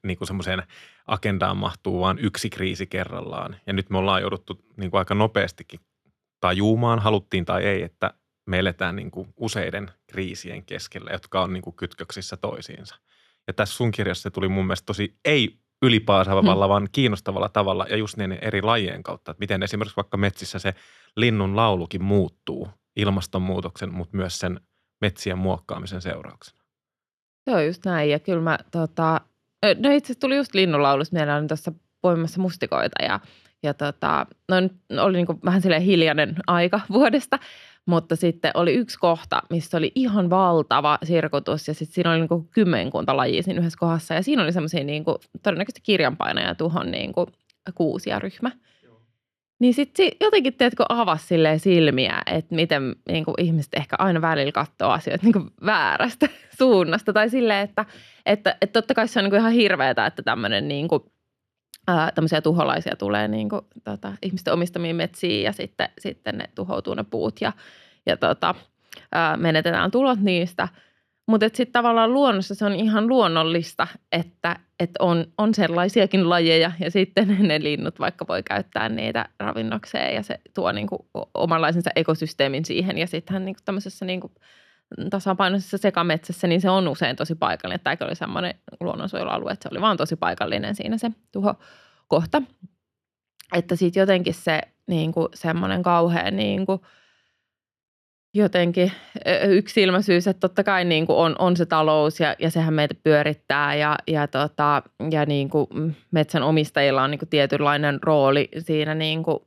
[0.02, 0.62] niin kuin semmoiseen
[1.06, 3.56] agendaan mahtuu vain yksi kriisi kerrallaan.
[3.66, 5.80] Ja nyt me ollaan jouduttu niin kuin aika nopeastikin
[6.40, 8.14] tajuumaan, haluttiin tai ei, että
[8.46, 12.96] me eletään niin kuin useiden kriisien keskellä, jotka on niin kuin kytköksissä toisiinsa.
[13.46, 16.70] Ja tässä sun kirjassa se tuli mun mielestä tosi ei ylipaasavalla, hmm.
[16.70, 19.30] vaan kiinnostavalla tavalla ja just niin eri lajien kautta.
[19.30, 20.74] Että miten esimerkiksi vaikka metsissä se
[21.16, 24.60] linnun laulukin muuttuu ilmastonmuutoksen, mutta myös sen
[25.00, 26.62] metsien muokkaamisen seurauksena.
[27.46, 28.10] Joo, just näin.
[28.10, 29.20] Ja kyllä mä, tota,
[29.62, 31.16] no itse asiassa tuli just linnunlaulusta.
[31.16, 33.20] Meillä on tuossa poimassa mustikoita ja,
[33.62, 34.56] ja tota, no
[35.04, 37.38] oli niin vähän silleen hiljainen aika vuodesta,
[37.86, 42.48] mutta sitten oli yksi kohta, missä oli ihan valtava sirkutus ja sitten siinä oli niin
[42.50, 44.14] kymmenkunta lajia siinä yhdessä kohdassa.
[44.14, 45.04] Ja siinä oli semmoisia niin
[45.42, 47.26] todennäköisesti kirjanpainaja tuhon niin kuin
[47.74, 48.50] kuusia ryhmä.
[49.60, 54.90] Niin sitten jotenkin, teetkö, avasi silmiä, että miten niin kuin ihmiset ehkä aina välillä katsoo
[54.90, 56.28] asioita niin kuin väärästä
[56.58, 57.12] suunnasta.
[57.12, 57.86] Tai silleen, että,
[58.26, 60.88] että, että totta kai se on niin kuin ihan hirveetä, että tämmöinen niin
[62.14, 67.04] tämmöisiä tuholaisia tulee niin kuin, tota, ihmisten omistamiin metsiin ja sitten, sitten ne tuhoutuu ne
[67.04, 67.52] puut ja,
[68.06, 68.54] ja tota,
[69.12, 70.68] ää, menetetään tulot niistä.
[71.26, 76.90] Mutta sitten tavallaan luonnossa se on ihan luonnollista, että, että on, on sellaisiakin lajeja ja
[76.90, 82.98] sitten ne linnut vaikka voi käyttää niitä ravinnokseen ja se tuo niinku omanlaisensa ekosysteemin siihen
[82.98, 84.32] ja sittenhän niinku tämmöisessä niinku
[85.10, 87.80] tasapainoisessa sekametsässä, niin se on usein tosi paikallinen.
[87.84, 91.54] Tämäkin oli semmoinen luonnonsuojelualue, että se oli vaan tosi paikallinen siinä se tuho
[92.08, 92.42] kohta.
[93.54, 96.80] Että sitten jotenkin se niin kuin semmoinen kauhean niin kuin,
[98.34, 98.92] jotenkin
[99.48, 103.74] yksilmäisyys, että totta kai niin kuin on, on se talous ja, ja sehän meitä pyörittää
[103.74, 109.22] ja, ja, tota, ja niin kuin metsän omistajilla on niin kuin tietynlainen rooli siinä niin
[109.22, 109.38] kuin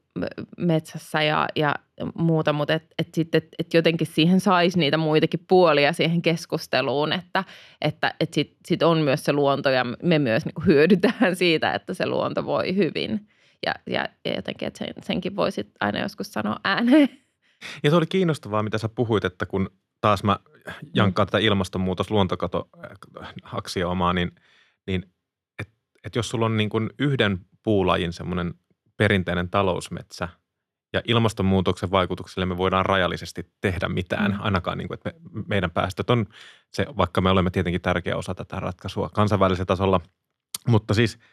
[0.57, 1.75] metsässä ja, ja
[2.15, 7.13] muuta, mutta et, et sitten et, et jotenkin siihen saisi niitä muitakin puolia siihen keskusteluun,
[7.13, 7.43] että,
[7.81, 11.93] että et sitten sit on myös se luonto ja me myös niin hyödytään siitä, että
[11.93, 13.27] se luonto voi hyvin
[13.65, 17.09] ja, ja, ja jotenkin, että sen, senkin voisi aina joskus sanoa ääneen.
[17.83, 19.69] Ja se oli kiinnostavaa, mitä sä puhuit, että kun
[20.01, 20.39] taas mä
[20.93, 21.27] jankkaan mm.
[21.27, 22.69] tätä ilmastonmuutos luontokato
[23.43, 24.31] aksioomaa, niin,
[24.87, 25.05] niin
[25.59, 28.53] että et jos sulla on niin kuin yhden puulajin semmoinen
[28.97, 30.29] perinteinen talousmetsä
[30.93, 34.37] ja ilmastonmuutoksen vaikutukselle me voidaan rajallisesti tehdä mitään, mm.
[34.41, 36.25] ainakaan niin kuin, että me, meidän päästöt on
[36.71, 40.01] se, vaikka me olemme tietenkin tärkeä osa tätä ratkaisua kansainvälisellä tasolla,
[40.67, 41.19] mutta siis–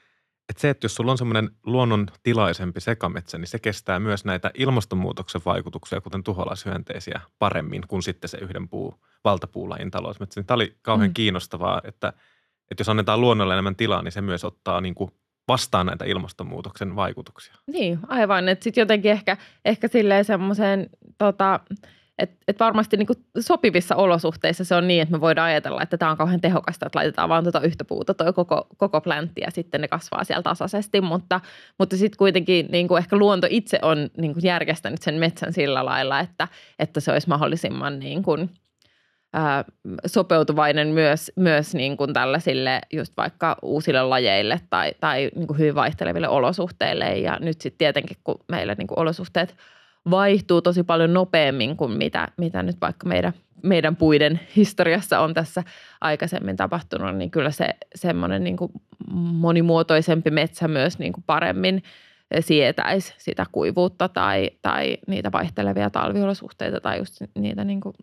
[0.48, 5.40] että se, että jos sulla on semmoinen luonnontilaisempi sekametsä, niin se kestää myös näitä ilmastonmuutoksen
[5.44, 8.94] vaikutuksia, kuten tuholaishyönteisiä, paremmin kuin sitten se yhden puu,
[9.24, 10.40] valtapuulajin talousmetsä.
[10.40, 11.14] Niin tämä oli kauhean mm.
[11.14, 12.12] kiinnostavaa, että,
[12.70, 15.10] että jos annetaan luonnolle enemmän tilaa, niin se myös ottaa niin kuin
[15.48, 17.54] vastaan näitä ilmastonmuutoksen vaikutuksia.
[17.66, 18.48] Niin, aivan.
[18.48, 21.60] Että sitten jotenkin ehkä, ehkä silleen semmoiseen tota,
[22.18, 23.06] et, et varmasti niin
[23.40, 26.98] sopivissa olosuhteissa se on niin, että me voidaan ajatella, että tämä on kauhean tehokasta, että
[26.98, 31.00] laitetaan vaan tuota yhtä puuta toi koko, koko pläntti ja sitten ne kasvaa siellä tasaisesti.
[31.00, 31.40] Mutta,
[31.78, 35.84] mutta sitten kuitenkin niin kuin ehkä luonto itse on niin kuin järjestänyt sen metsän sillä
[35.84, 38.50] lailla, että, että se olisi mahdollisimman niin kuin,
[39.32, 39.64] ää,
[40.06, 45.74] sopeutuvainen myös, myös niin kuin tällaisille just vaikka uusille lajeille tai, tai niin kuin hyvin
[45.74, 47.18] vaihteleville olosuhteille.
[47.18, 49.56] Ja nyt sitten tietenkin, kun meillä niin kuin olosuhteet–
[50.10, 55.62] vaihtuu tosi paljon nopeammin kuin mitä, mitä nyt vaikka meidän, meidän puiden historiassa on tässä
[56.00, 58.72] aikaisemmin tapahtunut, niin kyllä se semmoinen niin kuin
[59.14, 61.82] monimuotoisempi metsä myös niin kuin paremmin
[62.40, 67.94] sietäisi sitä kuivuutta tai, tai niitä vaihtelevia talviolosuhteita tai just niitä niin kuin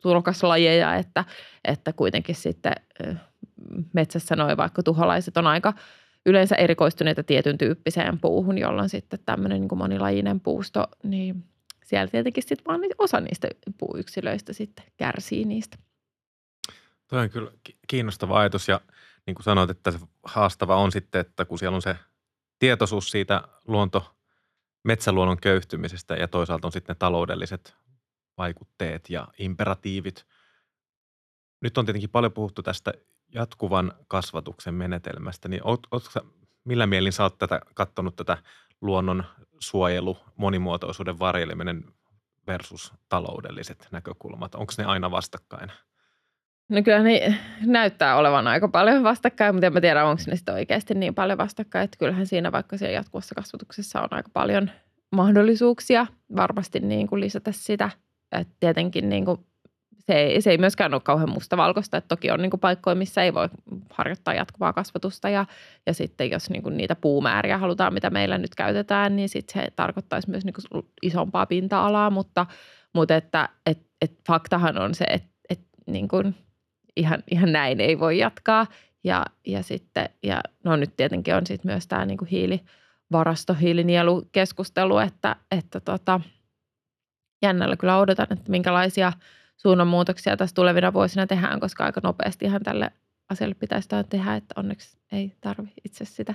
[0.00, 1.24] tulokaslajeja, että,
[1.64, 2.72] että kuitenkin sitten
[3.92, 5.72] metsässä noin vaikka tuholaiset on aika–
[6.26, 11.44] yleensä erikoistuneita tietyn tyyppiseen puuhun, jolloin sitten tämmöinen niin monilajinen puusto, niin
[11.84, 13.48] siellä tietenkin sitten vaan osa niistä
[13.78, 15.78] puuyksilöistä sitten kärsii niistä.
[17.08, 17.50] Tuo on kyllä
[17.88, 18.80] kiinnostava ajatus ja
[19.26, 21.96] niin kuin sanoit, että se haastava on sitten, että kun siellä on se
[22.58, 24.14] tietoisuus siitä luonto,
[24.84, 27.76] metsäluonnon köyhtymisestä ja toisaalta on sitten ne taloudelliset
[28.40, 30.26] vaikutteet ja imperatiivit.
[31.60, 32.92] Nyt on tietenkin paljon puhuttu tästä
[33.34, 36.04] jatkuvan kasvatuksen menetelmästä, niin oot, oot,
[36.64, 38.38] millä mielin sä oot tätä, kattonut tätä
[38.80, 39.24] luonnon
[39.58, 41.84] suojelu, monimuotoisuuden varjeleminen
[42.46, 44.54] versus taloudelliset näkökulmat?
[44.54, 45.72] Onko ne aina vastakkain?
[46.68, 50.54] No kyllä ne näyttää olevan aika paljon vastakkain, mutta en mä tiedä, onko ne sitten
[50.54, 51.84] oikeasti niin paljon vastakkain.
[51.84, 54.70] Että kyllähän siinä vaikka siellä jatkuvassa kasvatuksessa on aika paljon
[55.12, 57.90] mahdollisuuksia varmasti niin kuin lisätä sitä.
[58.32, 59.40] Että tietenkin niin kuin
[60.00, 63.22] se ei, se ei myöskään ole kauhean mustavalkoista, että toki on niin kuin paikkoja, missä
[63.22, 63.48] ei voi
[63.92, 65.28] harjoittaa jatkuvaa kasvatusta.
[65.28, 65.46] Ja,
[65.86, 69.70] ja sitten jos niin kuin niitä puumääriä halutaan, mitä meillä nyt käytetään, niin sitten se
[69.76, 72.46] tarkoittaisi myös niin kuin isompaa pinta-alaa, mutta,
[72.94, 76.34] mutta että et, et faktahan on se, että et niin kuin
[76.96, 78.66] ihan, ihan näin ei voi jatkaa.
[79.04, 84.98] Ja, ja sitten, ja no nyt tietenkin on sitten myös tämä niin kuin hiilivarasto, hiilinielukeskustelu,
[84.98, 86.20] että, että tota,
[87.42, 89.12] jännällä kyllä odotan, että minkälaisia–
[89.62, 92.90] suunnanmuutoksia tässä tulevina vuosina tehdään, koska aika nopeastihan tälle
[93.28, 96.34] asialle pitäisi tehdä, että onneksi ei tarvi itse sitä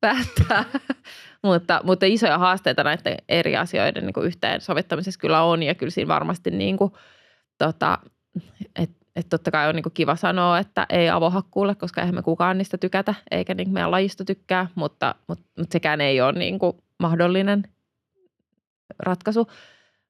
[0.00, 0.64] päättää.
[1.42, 6.08] mutta, mutta isoja haasteita näiden eri asioiden niin yhteen sovittamisessa kyllä on ja kyllä siinä
[6.08, 6.92] varmasti niin kuin,
[7.58, 7.98] tota,
[8.76, 12.58] et, et totta kai on niin kiva sanoa, että ei avohakkuulle, koska eihän me kukaan
[12.58, 16.58] niistä tykätä, eikä niin meidän lajista tykkää, mutta, mutta, mutta sekään ei ole niin
[16.98, 17.62] mahdollinen
[18.98, 19.48] ratkaisu.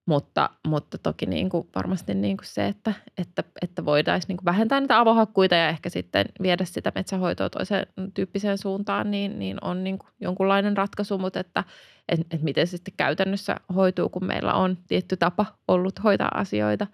[0.09, 4.45] Mutta, mutta toki niin kuin varmasti niin kuin se, että, että, että voitaisiin niin kuin
[4.45, 9.85] vähentää niitä avohakkuita ja ehkä sitten viedä sitä metsähoitoa toiseen tyyppiseen suuntaan, niin, niin on
[9.85, 11.65] niin kuin jonkunlainen ratkaisu, mutta että,
[12.09, 16.87] että, että miten se sitten käytännössä hoituu, kun meillä on tietty tapa ollut hoitaa asioita.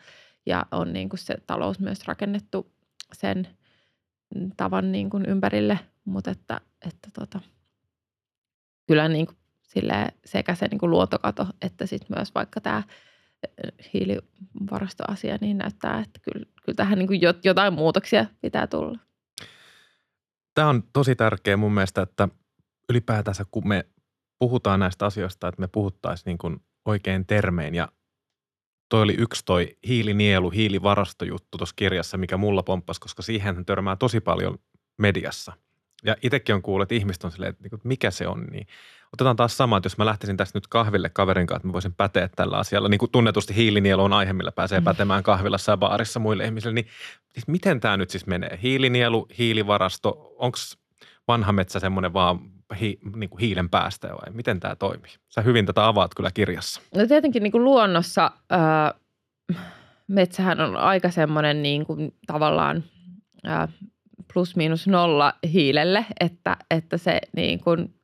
[0.46, 2.72] Ja on niin kuin se talous myös rakennettu
[3.12, 3.48] sen
[4.56, 7.40] tavan niin kuin ympärille, mutta että, että tota,
[8.86, 9.36] kyllä niin kuin
[10.24, 12.82] sekä se niin kuin luontokato että sitten myös vaikka tämä
[13.94, 18.98] hiilivarastoasia, niin näyttää, että kyllä, kyllä tähän niin kuin jotain muutoksia pitää tulla.
[20.54, 22.28] Tämä on tosi tärkeä mun mielestä, että
[22.88, 23.86] ylipäätänsä kun me
[24.38, 27.88] puhutaan näistä asioista, että me puhuttaisiin niin kuin oikein termein ja
[28.88, 34.20] toi oli yksi toi hiilinielu, hiilivarastojuttu tuossa kirjassa, mikä mulla pomppasi, koska siihen törmää tosi
[34.20, 34.58] paljon
[34.98, 35.52] mediassa.
[36.05, 38.66] Ja itsekin on kuullut, että ihmiset on silleen, että niinku, mikä se on, niin
[39.12, 41.94] otetaan taas sama, että jos mä lähtisin tästä nyt kahville kaverin kanssa, että mä voisin
[41.94, 44.84] päteä tällä asialla, niin kuin tunnetusti hiilinielu on aihe, millä pääsee mm.
[44.84, 46.86] pätemään kahvilassa ja baarissa muille ihmisille, niin
[47.32, 48.59] siis miten tämä nyt siis menee?
[48.62, 50.59] Hiilinielu, hiilivarasto, onko
[51.28, 52.40] vanha metsä semmoinen vaan
[52.80, 55.11] hi, niin kuin hiilen päästä vai miten tämä toimii?
[55.28, 56.80] Sä hyvin tätä avaat kyllä kirjassa.
[56.94, 58.94] No tietenkin niin kuin luonnossa ää,
[60.09, 62.84] metsähän on aika semmoinen niin kuin tavallaan
[63.44, 63.68] ää,
[64.34, 67.94] plus miinus nolla hiilelle, että, että se niin kuin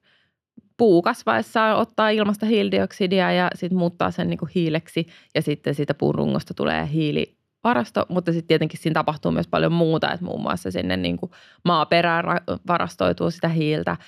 [0.77, 5.07] puu kasvaessaan ottaa ilmasta hiilidioksidia ja sitten muuttaa sen niin kuin hiileksi.
[5.35, 10.13] Ja sitten siitä puun rungosta tulee hiilivarasto, mutta sitten tietenkin siinä tapahtuu myös paljon muuta,
[10.13, 11.33] että muun muassa sinne niin kuin
[11.65, 12.25] maaperään
[12.67, 13.97] varastoituu sitä hiiltä–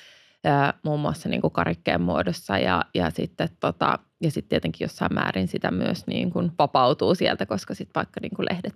[0.83, 2.59] muun muassa niin kuin karikkeen muodossa.
[2.59, 7.47] Ja, ja sitten tota, ja sitten tietenkin jossain määrin sitä myös niin kuin vapautuu sieltä,
[7.47, 8.75] koska sitten vaikka niin kuin lehdet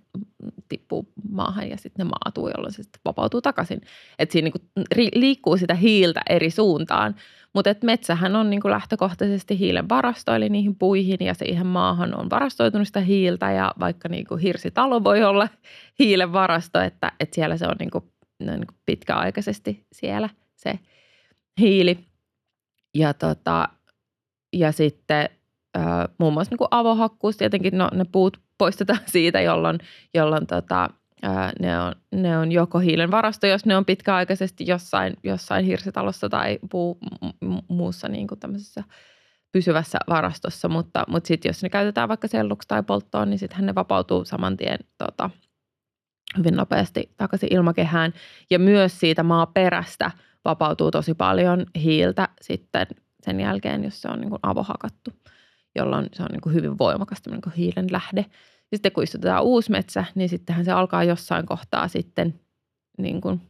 [0.69, 3.81] tippuu maahan ja sitten ne maatuu, jolloin se sitten vapautuu takaisin.
[4.19, 4.53] Että siinä niin
[4.85, 7.15] kuin liikkuu sitä hiiltä eri suuntaan,
[7.53, 12.19] mutta et metsähän on niin kuin lähtökohtaisesti hiilen varasto, eli niihin puihin ja siihen maahan
[12.19, 15.47] on varastoitunut sitä hiiltä ja vaikka niin kuin hirsitalo voi olla
[15.99, 18.03] hiilen varasto, että, että siellä se on niin kuin,
[18.39, 20.79] niin kuin pitkäaikaisesti siellä se–
[21.59, 21.97] hiili.
[22.93, 23.69] Ja, tota,
[24.53, 25.29] ja sitten
[25.77, 29.79] äh, muun muassa niin kuin avohakkuus, tietenkin no, ne puut poistetaan siitä, jolloin,
[30.13, 30.89] jolloin tota,
[31.25, 36.29] äh, ne, on, ne on joko hiilen varasto, jos ne on pitkäaikaisesti jossain, jossain hirsitalossa
[36.29, 36.97] tai puu,
[37.67, 38.83] muussa niin kuin tämmöisessä
[39.51, 43.75] pysyvässä varastossa, mutta, mutta sitten jos ne käytetään vaikka selluksi tai polttoon, niin sittenhän ne
[43.75, 45.29] vapautuu saman tien tota,
[46.37, 48.13] hyvin nopeasti takaisin ilmakehään.
[48.49, 50.11] Ja myös siitä maaperästä–
[50.47, 52.87] vapautuu tosi paljon hiiltä sitten
[53.23, 55.11] sen jälkeen, jos se on niin kuin avohakattu,
[55.77, 58.25] jolloin se on niin kuin hyvin voimakas niin kuin hiilen lähde.
[58.71, 62.39] Ja sitten kun istutetaan uusi metsä, niin sittenhän se alkaa jossain kohtaa sitten
[62.97, 63.41] niin kuin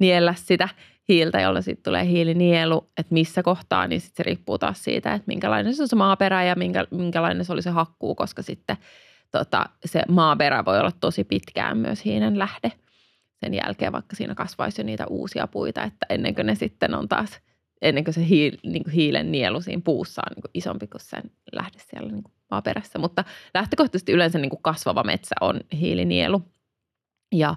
[0.00, 0.68] niellä sitä
[1.08, 5.26] hiiltä, jolla sitten tulee hiilinielu, että missä kohtaa, niin sitten se riippuu taas siitä, että
[5.26, 8.76] minkälainen se on se maaperä ja minkä, minkälainen se oli se hakkuu, koska sitten
[9.30, 12.72] tota, se maaperä voi olla tosi pitkään myös hiilen lähde–
[13.40, 17.08] sen jälkeen, vaikka siinä kasvaisi jo niitä uusia puita, että ennen kuin ne sitten on
[17.08, 17.40] taas,
[17.82, 21.00] ennen kuin se hiil, niin kuin hiilen nielu siinä puussa on niin kuin isompi kuin
[21.00, 21.22] sen
[21.52, 22.98] lähde siellä niin kuin maaperässä.
[22.98, 23.24] Mutta
[23.54, 26.42] lähtökohtaisesti yleensä niin kuin kasvava metsä on hiilinielu.
[27.32, 27.54] Ja,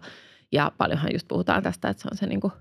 [0.52, 2.54] ja paljonhan just puhutaan tästä, että se on se niin kuin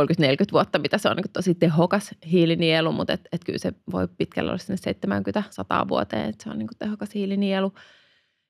[0.00, 4.08] 30-40 vuotta, mitä se on niin tosi tehokas hiilinielu, mutta et, et kyllä se voi
[4.08, 4.92] pitkällä olla sinne
[5.84, 7.72] 70-100 vuoteen, että se on niin tehokas hiilinielu.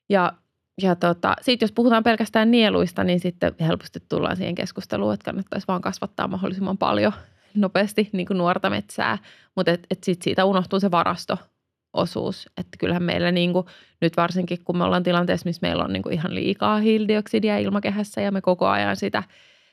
[0.09, 0.33] Ja
[0.81, 5.67] ja tota, sitten jos puhutaan pelkästään nieluista, niin sitten helposti tullaan siihen keskusteluun, että kannattaisi
[5.67, 7.13] vaan kasvattaa mahdollisimman paljon
[7.53, 9.17] nopeasti niin kuin nuorta metsää,
[9.55, 12.49] mutta et, et sitten siitä unohtuu se varastoosuus.
[12.57, 13.65] Että kyllähän meillä niin kuin,
[14.01, 18.21] nyt varsinkin, kun me ollaan tilanteessa, missä meillä on niin kuin ihan liikaa hiilidioksidia ilmakehässä
[18.21, 19.23] ja me koko ajan sitä,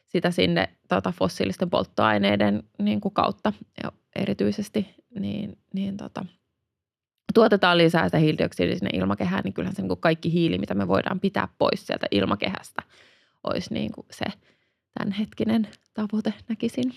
[0.07, 3.53] sitä sinne tota, fossiilisten polttoaineiden niin kuin kautta
[3.83, 6.24] ja erityisesti, niin, niin tota,
[7.35, 10.89] tuotetaan lisää sitä hiilidioksidia sinne ilmakehään, niin kyllähän se niin kuin kaikki hiili, mitä me
[10.89, 12.83] voidaan pitää pois sieltä ilmakehästä,
[13.45, 14.24] olisi niin kuin se
[14.99, 16.93] tämänhetkinen tavoite, näkisin.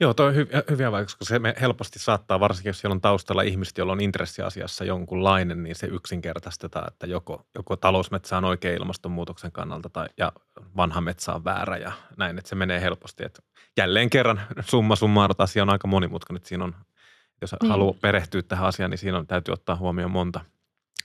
[0.00, 3.00] Joo, toi on hy- hyviä vaikutuksia, koska se me helposti saattaa, varsinkin jos siellä on
[3.00, 8.76] taustalla ihmiset, joilla on intressiasiassa jonkunlainen, niin se yksinkertaistetaan, että joko, joko talousmetsä on oikein
[8.76, 10.32] ilmastonmuutoksen kannalta tai, ja
[10.76, 13.24] vanha metsä on väärä ja näin, että se menee helposti.
[13.24, 13.42] Että
[13.76, 16.74] jälleen kerran summa summaarut asia on aika monimutkainen, että siinä on
[17.40, 17.70] jos niin.
[17.70, 20.40] haluaa perehtyä tähän asiaan, niin siinä on, täytyy ottaa huomioon monta.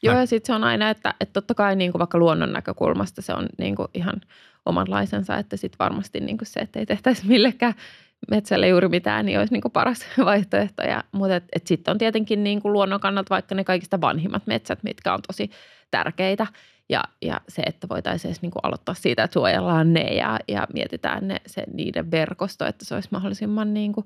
[0.03, 3.21] Joo, ja sitten se on aina, että, että totta kai niin kuin vaikka luonnon näkökulmasta
[3.21, 4.21] se on niin kuin ihan
[4.65, 7.73] omanlaisensa, että sitten varmasti niin se, että ei tehtäisi millekään
[8.31, 10.83] metsälle juuri mitään, niin olisi niin paras vaihtoehto.
[10.83, 14.83] Ja, mutta et, et sitten on tietenkin niin luonnon kannalta vaikka ne kaikista vanhimmat metsät,
[14.83, 15.49] mitkä on tosi
[15.91, 16.47] tärkeitä.
[16.89, 21.27] Ja, ja se, että voitaisiin edes niin aloittaa siitä, että suojellaan ne ja, ja mietitään
[21.27, 24.05] ne, se, niiden verkosto, että se olisi mahdollisimman niin kuin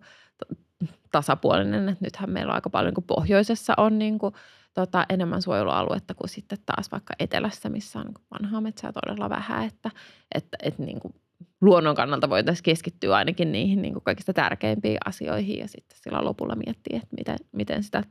[1.11, 1.89] tasapuolinen.
[1.89, 4.33] Että nythän meillä on aika paljon, kun pohjoisessa on niin kuin,
[4.79, 9.67] tota, enemmän suojelualuetta kuin sitten taas vaikka etelässä, missä on niin vanhaa metsää todella vähän.
[9.67, 9.91] Että,
[10.35, 11.13] että, että niin kuin
[11.61, 16.55] luonnon kannalta voitaisiin keskittyä ainakin niihin niin kuin kaikista tärkeimpiin asioihin ja sitten sillä lopulla
[16.55, 18.03] miettiä, että miten, miten sitä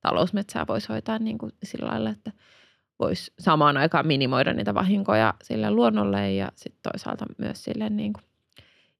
[0.00, 2.32] talousmetsää voisi hoitaa niin kuin sillä lailla, että
[2.98, 8.24] voisi samaan aikaan minimoida niitä vahinkoja sille luonnolle ja sitten toisaalta myös sille niin kuin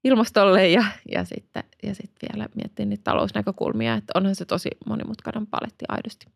[0.05, 5.47] ilmastolle ja, ja, sitten, ja sitten vielä miettiä niitä talousnäkökulmia, että onhan se tosi monimutkainen
[5.47, 6.27] paletti aidosti.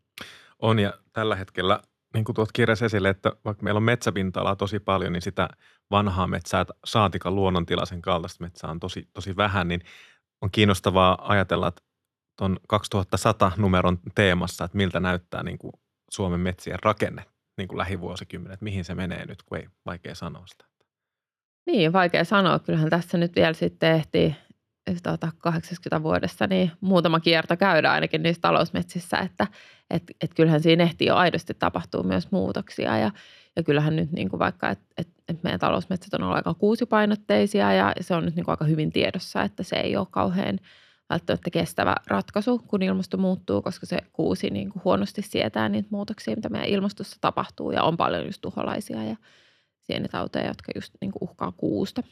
[0.63, 1.81] On ja tällä hetkellä
[2.15, 5.49] niin kuin tuot kirjassa esille, että vaikka meillä on metsäpinta-alaa tosi paljon, niin sitä
[5.91, 9.81] vanhaa metsää, saatikan luonnontilaisen kaltaista metsää on tosi, tosi vähän, niin
[10.41, 11.83] on kiinnostavaa ajatella, että
[12.39, 15.73] tuon 2100 numeron teemassa, että miltä näyttää niin kuin
[16.11, 17.25] Suomen metsien rakenne
[17.59, 20.65] niin kuin lähivuosikymmenet, mihin se menee nyt, kun ei vaikea sanoa sitä.
[21.67, 22.59] Niin, vaikea sanoa.
[22.59, 24.37] Kyllähän tässä nyt vielä sitten ehtii
[25.03, 29.47] tuota, 80 vuodessa niin muutama kierto käydä ainakin niissä talousmetsissä, että
[29.91, 33.11] et, et kyllähän siinä ehtii jo aidosti tapahtuu myös muutoksia ja,
[33.57, 37.73] ja kyllähän nyt niin kuin vaikka, että et, et meidän talousmetsät on ollut aika kuusipainotteisia
[37.73, 40.61] ja se on nyt niin kuin aika hyvin tiedossa, että se ei ole kauhean
[41.11, 46.37] välttämättä kestävä ratkaisu, kun ilmasto muuttuu, koska se kuusi niin kuin huonosti sietää niitä muutoksia,
[46.37, 49.17] mitä meidän ilmastossa tapahtuu ja on paljon just tuholaisia ja
[49.83, 52.03] sienitauteja, jotka just niin kuin uhkaa kuusta.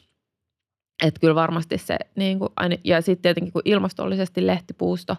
[1.03, 2.49] Että kyllä varmasti se, niin kuin,
[2.83, 5.15] ja sitten tietenkin kun ilmastollisesti lehtipuusto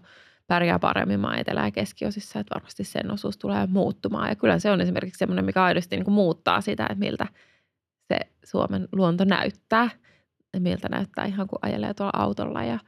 [0.47, 4.29] pärjää paremmin maa etelä- ja keskiosissa, että varmasti sen osuus tulee muuttumaan.
[4.29, 7.27] Ja kyllä se on esimerkiksi semmoinen, mikä aidosti niin kuin muuttaa sitä, että miltä
[8.09, 9.91] se Suomen luonto näyttää.
[10.55, 12.65] Ja miltä näyttää ihan kun ajelee tuolla autolla.
[12.65, 12.79] Ja,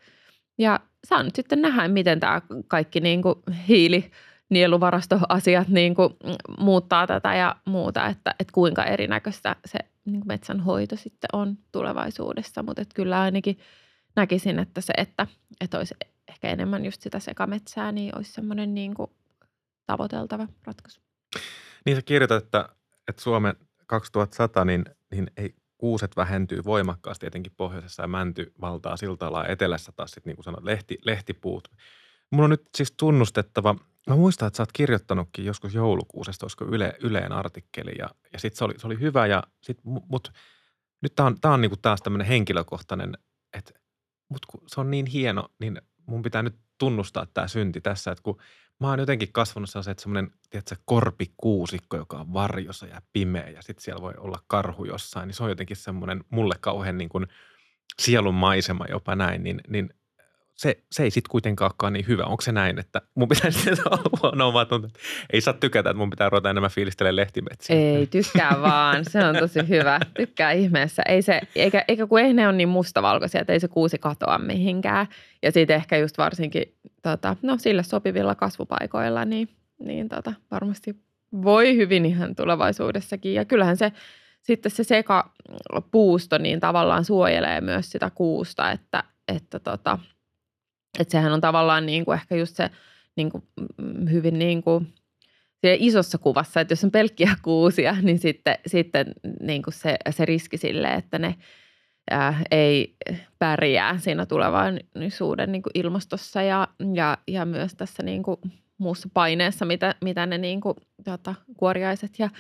[0.59, 3.35] ja saa nyt sitten nähdä, miten tämä kaikki niin kuin
[3.69, 4.11] hiili,
[4.49, 6.15] nieluvarastoasiat niin kuin
[6.59, 12.63] muuttaa tätä ja muuta, että, että kuinka erinäköistä se niin metsänhoito sitten on tulevaisuudessa.
[12.63, 13.59] Mutta kyllä ainakin
[14.17, 15.27] näkisin, että se, että,
[15.61, 15.95] että olisi
[16.29, 19.11] ehkä enemmän just sitä sekametsää, niin olisi semmoinen niin kuin
[19.87, 21.01] tavoiteltava ratkaisu.
[21.87, 22.69] Niin sä kirjoitat, että,
[23.09, 23.55] että Suomen
[23.87, 30.11] 2100, niin, niin ei kuuset vähentyy voimakkaasti etenkin pohjoisessa ja mänty valtaa siltalla etelässä taas
[30.11, 31.69] sitten niin kuin sanot, lehti, lehtipuut.
[32.31, 33.75] Mun on nyt siis tunnustettava,
[34.07, 38.59] mä muistan, että sä oot kirjoittanutkin joskus joulukuusesta, olisiko Yle, Yleen artikkeli ja, ja sitten
[38.59, 40.33] se oli, se oli hyvä ja sit, mut
[41.03, 43.19] nyt tää on, tää on niinku taas tämmöinen henkilökohtainen,
[43.53, 43.73] että
[44.29, 48.23] mut kun se on niin hieno, niin mun pitää nyt tunnustaa tämä synti tässä, että
[48.23, 48.41] kun
[48.81, 53.63] mä oon jotenkin kasvanut sellaisen, että semmoinen, tiedätkö, korpikuusikko, joka on varjossa ja pimeä ja
[53.63, 57.27] sitten siellä voi olla karhu jossain, niin se on jotenkin semmoinen mulle kauhean niin kuin
[57.99, 59.95] sielun maisema jopa näin, niin, niin
[60.61, 62.25] se, se ei sitten kuitenkaan olekaan niin hyvä.
[62.25, 63.71] Onko se näin, että mun pitäisi
[64.35, 65.01] no, mä tuntuu, että
[65.33, 67.77] ei saa tykätä, että mun pitää ruveta enemmän fiilistelemään lehtimetsiä.
[67.77, 69.05] Ei, tykkää vaan.
[69.05, 70.01] Se on tosi hyvä.
[70.15, 71.03] Tykkää ihmeessä.
[71.09, 74.39] Ei se, eikä, eikä kun ei ne ole niin mustavalkoisia, että ei se kuusi katoa
[74.39, 75.07] mihinkään.
[75.43, 79.49] Ja sitten ehkä just varsinkin tota, no, sille sopivilla kasvupaikoilla, niin,
[79.79, 80.97] niin tota, varmasti
[81.43, 83.35] voi hyvin ihan tulevaisuudessakin.
[83.35, 83.93] Ja kyllähän se
[84.43, 89.99] sitten se sekapuusto niin tavallaan suojelee myös sitä kuusta, että, että tota,
[90.99, 92.71] että sehän on tavallaan niin kuin ehkä just se
[93.17, 94.95] niin kuin mm, hyvin niin kuin
[95.65, 100.57] isossa kuvassa, että jos on pelkkiä kuusia, niin sitten, sitten niin kuin se, se riski
[100.57, 101.35] sille, että ne
[102.11, 102.97] ää, ei
[103.39, 108.37] pärjää siinä tulevaisuuden niin kuin ilmastossa ja, ja, ja myös tässä niin kuin
[108.79, 110.75] muussa paineessa, mitä, mitä ne niin kuin,
[111.05, 112.31] tota, kuoriaiset ja,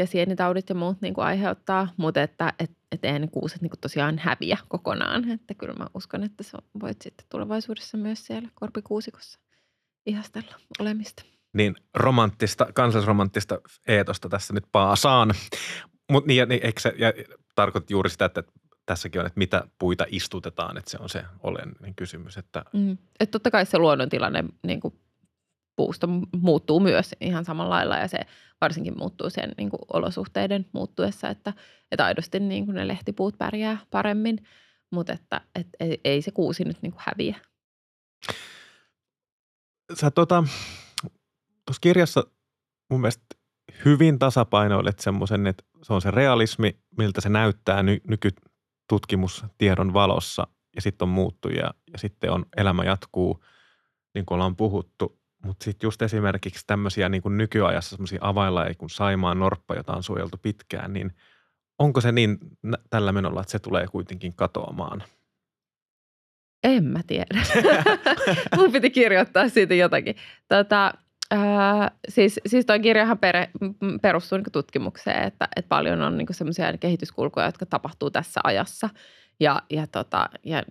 [0.00, 3.70] ja sienitaudit ja muut niin kuin aiheuttaa, mutta että et, et eihän ne kuuset niin
[3.70, 5.30] kuin tosiaan häviä kokonaan.
[5.30, 9.38] Että kyllä mä uskon, että sä voit sitten tulevaisuudessa myös siellä korpikuusikossa
[10.06, 11.22] ihastella olemista.
[11.52, 15.34] Niin romanttista, kansallisromanttista eetosta tässä nyt paasaan.
[16.12, 17.12] Mutta niin, niin, eikö se, ja
[17.54, 18.42] tarkoitat juuri sitä, että
[18.86, 22.38] tässäkin on, että mitä puita istutetaan, että se on se olennainen kysymys.
[22.38, 22.64] Että...
[22.72, 22.98] Mm.
[23.20, 24.94] Että totta kai se luonnontilanne niin kuin
[25.76, 28.18] puusto muuttuu myös ihan samalla lailla ja se
[28.60, 31.52] varsinkin muuttuu sen niin kuin olosuhteiden muuttuessa, että,
[31.92, 34.46] että aidosti niin kuin ne lehtipuut pärjää paremmin,
[34.90, 37.36] mutta että, että ei, ei se kuusi nyt niin kuin häviä.
[39.94, 40.44] Sä tota,
[41.66, 42.24] tuossa kirjassa
[42.90, 43.24] mun mielestä
[43.84, 50.46] hyvin tasapainoilet semmoisen, että se on se realismi, miltä se näyttää ny, nykytutkimustiedon valossa
[50.76, 53.44] ja sitten on muuttuja ja sitten on elämä jatkuu,
[54.14, 55.19] niin kuin ollaan puhuttu.
[55.44, 60.02] Mutta sitten just esimerkiksi tämmöisiä niin kuin nykyajassa semmoisia avainlajeja kuin Saimaan norppa, jota on
[60.02, 61.12] suojeltu pitkään, niin
[61.78, 62.38] onko se niin
[62.90, 65.02] tällä menolla, että se tulee kuitenkin katoamaan?
[66.64, 67.42] En mä tiedä.
[68.56, 70.16] Mun piti kirjoittaa siitä jotakin.
[70.48, 70.94] Tota,
[71.32, 73.36] äh, siis, siis toi kirjahan per,
[74.02, 78.88] perustuu niin tutkimukseen, että, että paljon on niin semmoisia kehityskulkuja, jotka tapahtuu tässä ajassa.
[79.40, 80.62] Ja, ja, tota, ja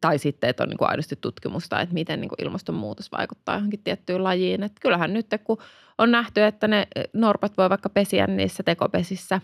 [0.00, 3.82] tai sitten, että on niin kuin aidosti tutkimusta, että miten niin kuin ilmastonmuutos vaikuttaa johonkin
[3.84, 4.62] tiettyyn lajiin.
[4.62, 5.58] Että kyllähän nyt, kun
[5.98, 9.40] on nähty, että ne norpat voi vaikka pesiä niissä tekopesissä,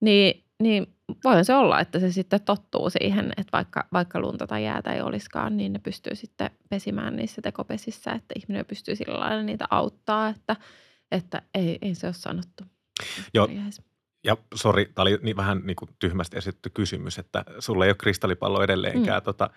[0.00, 0.86] niin, niin
[1.24, 5.00] voihan se olla, että se sitten tottuu siihen, että vaikka, vaikka lunta tai jäätä ei
[5.00, 10.28] olisikaan, niin ne pystyy sitten pesimään niissä tekopesissä, että ihminen pystyy sillä lailla niitä auttaa,
[10.28, 10.56] että,
[11.10, 12.64] että ei, ei se ole sanottu.
[13.34, 13.48] Joo,
[14.24, 17.96] ja sori, tämä oli niin vähän niin kuin tyhmästi esitetty kysymys, että sulla ei ole
[17.96, 19.22] kristallipallo edelleenkään.
[19.22, 19.24] Mm.
[19.24, 19.50] Tota,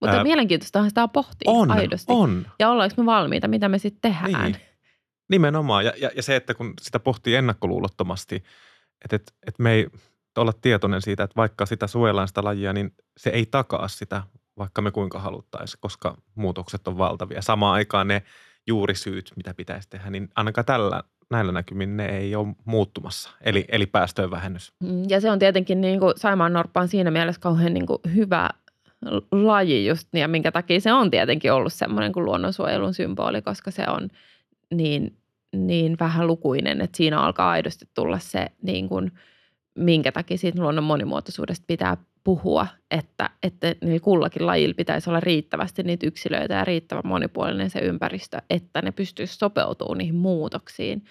[0.00, 2.12] mutta ää, mielenkiintoista sitä pohtia on, aidosti.
[2.12, 2.46] On.
[2.58, 4.52] Ja ollaanko me valmiita, mitä me sitten tehdään.
[4.52, 4.56] Niin.
[5.30, 5.84] Nimenomaan.
[5.84, 8.36] Ja, ja, ja se, että kun sitä pohtii ennakkoluulottomasti,
[9.04, 9.86] että, että, että me ei
[10.38, 14.22] olla tietoinen siitä, että vaikka sitä suojellaan sitä lajia, niin se ei takaa sitä,
[14.58, 17.42] vaikka me kuinka haluttaisiin, koska muutokset on valtavia.
[17.42, 18.22] Samaan aikaan ne
[18.66, 23.86] juurisyyt, mitä pitäisi tehdä, niin ainakaan tällä, näillä näkymin ne ei ole muuttumassa, eli, eli
[23.86, 24.72] päästöjen vähennys.
[24.80, 27.98] Mm, ja se on tietenkin niin kuin Saimaan Norppa on siinä mielessä kauhean niin kuin
[28.14, 28.50] hyvä
[29.32, 33.84] laji just, ja minkä takia se on tietenkin ollut semmoinen kuin luonnonsuojelun symboli, koska se
[33.88, 34.08] on
[34.74, 35.16] niin,
[35.56, 39.12] niin vähän lukuinen, että siinä alkaa aidosti tulla se, niin kuin,
[39.74, 45.82] minkä takia siitä luonnon monimuotoisuudesta pitää puhua, että, että niillä kullakin lajilla pitäisi olla riittävästi
[45.82, 51.04] niitä yksilöitä ja riittävän monipuolinen se ympäristö, että ne pystyisi sopeutumaan niihin muutoksiin.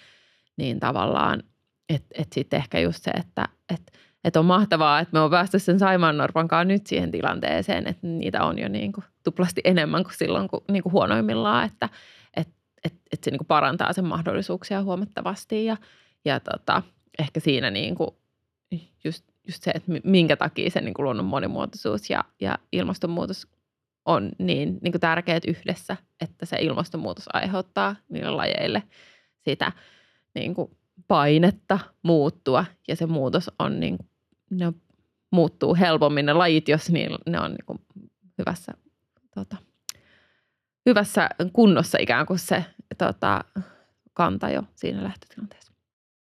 [0.57, 1.43] Niin tavallaan,
[1.89, 3.91] että, että sitten ehkä just se, että, että,
[4.24, 8.43] että on mahtavaa, että me on päästy sen Saimaan Norpankaan nyt siihen tilanteeseen, että niitä
[8.43, 11.89] on jo niin kuin tuplasti enemmän kuin silloin kuin, niin kuin huonoimmillaan, että,
[12.38, 12.53] että,
[12.84, 15.65] että, että se niin kuin parantaa sen mahdollisuuksia huomattavasti.
[15.65, 15.78] Ja,
[16.26, 16.84] ja tota,
[17.19, 18.09] ehkä siinä niin kuin
[19.03, 23.47] just just se, että minkä takia se niin kuin luonnon monimuotoisuus ja, ja ilmastonmuutos
[24.05, 28.84] on niin, niin kuin tärkeät yhdessä, että se ilmastonmuutos aiheuttaa niille lajeille
[29.45, 29.71] sitä
[30.36, 32.65] niin kuin painetta muuttua.
[32.88, 33.97] Ja se muutos on, niin,
[34.58, 34.74] ne
[35.32, 37.80] muuttuu helpommin ne lajit, jos niin, ne on niin kuin
[38.38, 38.72] hyvässä,
[39.36, 39.58] tota,
[40.86, 42.66] hyvässä kunnossa ikään kuin se
[42.97, 43.43] tota,
[44.14, 45.74] kanta jo siinä lähtötilanteessa.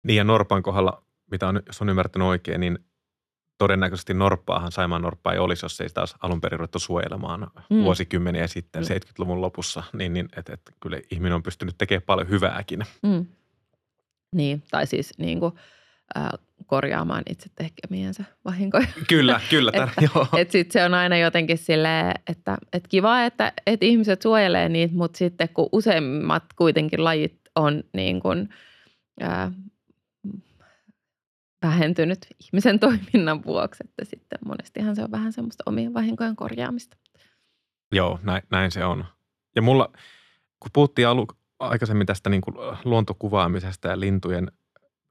[0.04, 2.80] Niin ja Norpan kohdalla, mitä on, jos on ymmärtänyt oikein, niin
[3.58, 7.84] todennäköisesti norppaahan, Saimaan norppaa ei olisi, jos ei olisi alun perin ruvettu suojelemaan mm.
[7.84, 8.88] vuosikymmeniä sitten, mm.
[8.88, 12.80] 70-luvun lopussa, niin, niin että et, kyllä ihminen on pystynyt tekemään paljon hyvääkin.
[13.04, 13.26] Mm.
[14.36, 15.54] Niin, tai siis niin kuin,
[16.18, 16.30] äh,
[16.66, 18.88] korjaamaan itse tekemiensä vahinkoja.
[19.10, 19.72] Kyllä, kyllä.
[19.72, 20.28] Tär, että, joo.
[20.38, 24.96] Et sit se on aina jotenkin silleen, että et kiva, että et ihmiset suojelee niitä,
[24.96, 28.50] mutta sitten kun useimmat kuitenkin lajit on niin kuin,
[29.24, 29.52] äh,
[31.62, 36.98] vähentynyt ihmisen toiminnan vuoksi, että sitten monestihan se on vähän semmoista omien vahinkojen korjaamista.
[37.92, 39.06] Joo, näin, näin se on.
[39.56, 39.92] Ja mulla,
[40.60, 41.28] kun puhuttiin alu,
[41.60, 42.56] aikaisemmin tästä niin kuin
[42.86, 44.52] luontokuvaamisesta ja lintujen,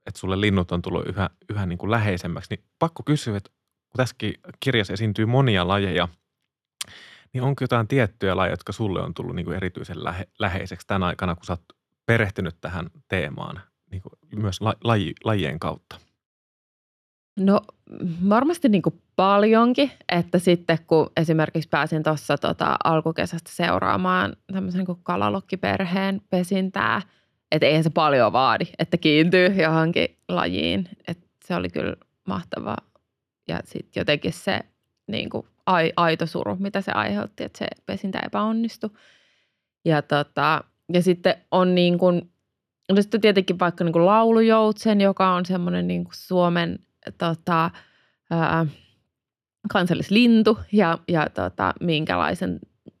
[0.07, 3.49] että sulle linnut on tullut yhä, yhä niin kuin läheisemmäksi, niin pakko kysyä, että
[3.89, 6.07] kun tässäkin kirjassa esiintyy monia lajeja,
[7.33, 11.05] niin onko jotain tiettyjä lajeja, jotka sulle on tullut niin kuin erityisen lähe, läheiseksi tänä
[11.05, 11.63] aikana, kun sä oot
[12.05, 15.99] perehtynyt tähän teemaan niin kuin myös laji, lajien kautta?
[17.39, 17.61] No
[18.29, 24.97] varmasti niin kuin paljonkin, että sitten kun esimerkiksi pääsin tuossa tota, alkukesästä seuraamaan tämmöisen niin
[25.03, 27.01] kalalokkiperheen pesintää,
[27.51, 30.89] että eihän se paljon vaadi, että kiintyy johonkin lajiin.
[31.07, 31.95] Että se oli kyllä
[32.27, 32.75] mahtava
[33.47, 34.59] ja sitten jotenkin se
[35.07, 35.47] niin kuin
[35.95, 38.89] aito suru, mitä se aiheutti, että se pesintä epäonnistui.
[39.85, 42.31] Ja, tota, ja sitten on niin kuin,
[42.89, 46.79] no sitten tietenkin vaikka niin kuin laulujoutsen, joka on semmoinen niin kuin Suomen
[47.17, 47.71] tota,
[48.31, 48.65] ää,
[49.73, 52.59] kansallislintu ja, ja tota, minkälaisen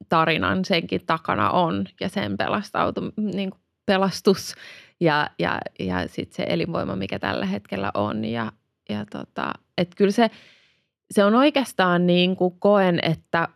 [0.09, 4.55] tarinan senkin takana on ja sen pelastautu, niin kuin pelastus
[4.99, 8.25] ja, ja, ja sitten se elinvoima, mikä tällä hetkellä on.
[8.25, 8.51] Ja,
[8.89, 10.31] ja tota, et kyllä se,
[11.11, 13.47] se on oikeastaan niin kuin koen, että,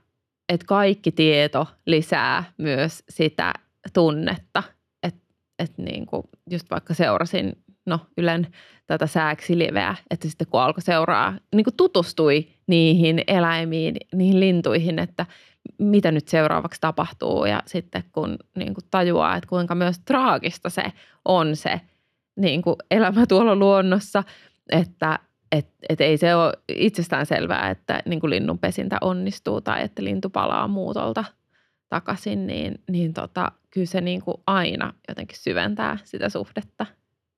[0.50, 3.54] että kaikki tieto lisää myös sitä
[3.94, 4.64] tunnetta.
[5.04, 5.20] Että
[5.60, 8.48] et niin kuin just vaikka seurasin no Ylen
[8.88, 15.26] tätä sääksiliveä, että sitten kun alkoi seuraa, niin kuin tutustui niihin eläimiin, niihin lintuihin, että
[15.78, 20.84] mitä nyt seuraavaksi tapahtuu ja sitten kun niin kuin tajuaa, että kuinka myös traagista se
[21.26, 21.82] on se
[22.36, 24.24] niin kuin elämä tuolla luonnossa,
[24.72, 25.20] että
[25.52, 30.04] et, et ei se ole itsestään selvää, että niin kuin linnun pesintä onnistuu tai että
[30.04, 31.24] lintu palaa muutolta
[31.90, 36.86] takaisin, niin, niin tota, kyllä se niin kuin aina jotenkin syventää sitä suhdetta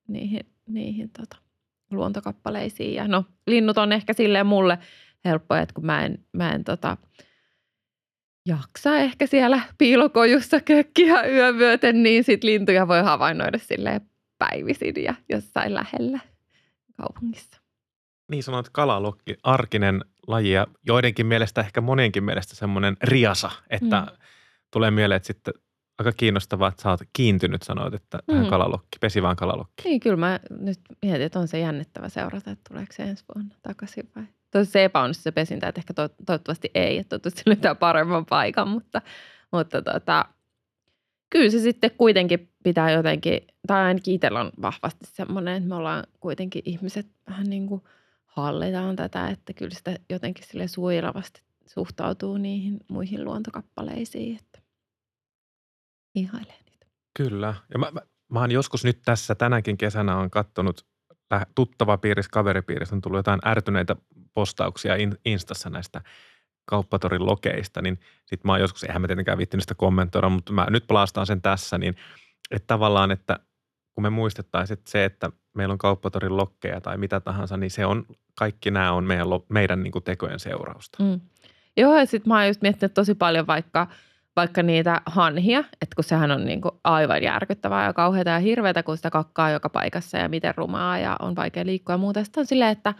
[0.08, 1.36] niihin, niihin tota,
[1.90, 2.94] luontokappaleisiin.
[2.94, 4.78] Ja no, linnut on ehkä silleen mulle
[5.24, 6.96] helppoja, että kun mä en, mä en tota,
[8.46, 14.00] jaksa ehkä siellä piilokojussa kökkiä yövyöten, niin sit lintuja voi havainnoida silleen
[14.38, 16.20] päivisin ja jossain lähellä
[16.96, 17.60] kaupungissa.
[18.30, 24.16] Niin sanoit kalalokki, arkinen laji ja joidenkin mielestä, ehkä monienkin mielestä semmoinen riasa, että mm.
[24.72, 25.54] tulee mieleen, että sitten
[25.98, 28.50] aika kiinnostavaa, että sä oot kiintynyt, sanoit, että tähän mm.
[28.50, 29.82] kalalokki, pesivään kalalokki.
[29.84, 33.54] Niin, kyllä mä nyt mietin, että on se jännittävä seurata, että tuleeko se ensi vuonna
[33.62, 34.24] takaisin vai.
[34.62, 39.02] Se epäonnistui se pesintä, että ehkä to, toivottavasti ei, että toivottavasti löytää paremman paikan, mutta,
[39.52, 40.24] mutta tota,
[41.30, 46.04] kyllä se sitten kuitenkin pitää jotenkin, tai ainakin itsellä on vahvasti semmoinen, että me ollaan
[46.20, 47.82] kuitenkin ihmiset vähän niin kuin
[48.24, 54.58] hallitaan tätä, että kyllä sitä jotenkin sille suojelavasti suhtautuu niihin muihin luontokappaleisiin, että
[56.14, 56.86] ihailee niitä.
[57.14, 57.54] Kyllä.
[57.72, 58.00] Ja mä, mä
[58.34, 60.86] mä oon joskus nyt tässä tänäkin kesänä on kattonut
[61.54, 63.96] tuttava piirissä, kaveripiirissä on tullut jotain ärtyneitä
[64.34, 64.94] postauksia
[65.24, 66.00] Instassa näistä
[66.64, 70.66] kauppatorin lokeista, niin sit mä oon joskus, eihän mä tietenkään viittinyt sitä kommentoida, mutta mä
[70.70, 71.96] nyt plastaan sen tässä, niin
[72.50, 73.38] että tavallaan, että
[73.94, 77.86] kun me muistettaisiin että se, että meillä on kauppatorin lokkeja tai mitä tahansa, niin se
[77.86, 78.06] on,
[78.38, 81.02] kaikki nämä on meidän, meidän niin kuin tekojen seurausta.
[81.02, 81.20] Mm.
[81.76, 83.86] Joo, ja sitten mä oon just miettinyt tosi paljon vaikka,
[84.36, 88.82] vaikka niitä hanhia, että kun sehän on niin kuin aivan järkyttävää ja kauheata ja hirveätä,
[88.82, 92.24] kun sitä kakkaa joka paikassa ja miten rumaa ja on vaikea liikkua ja muuta.
[92.24, 92.94] Sitten on silleen, että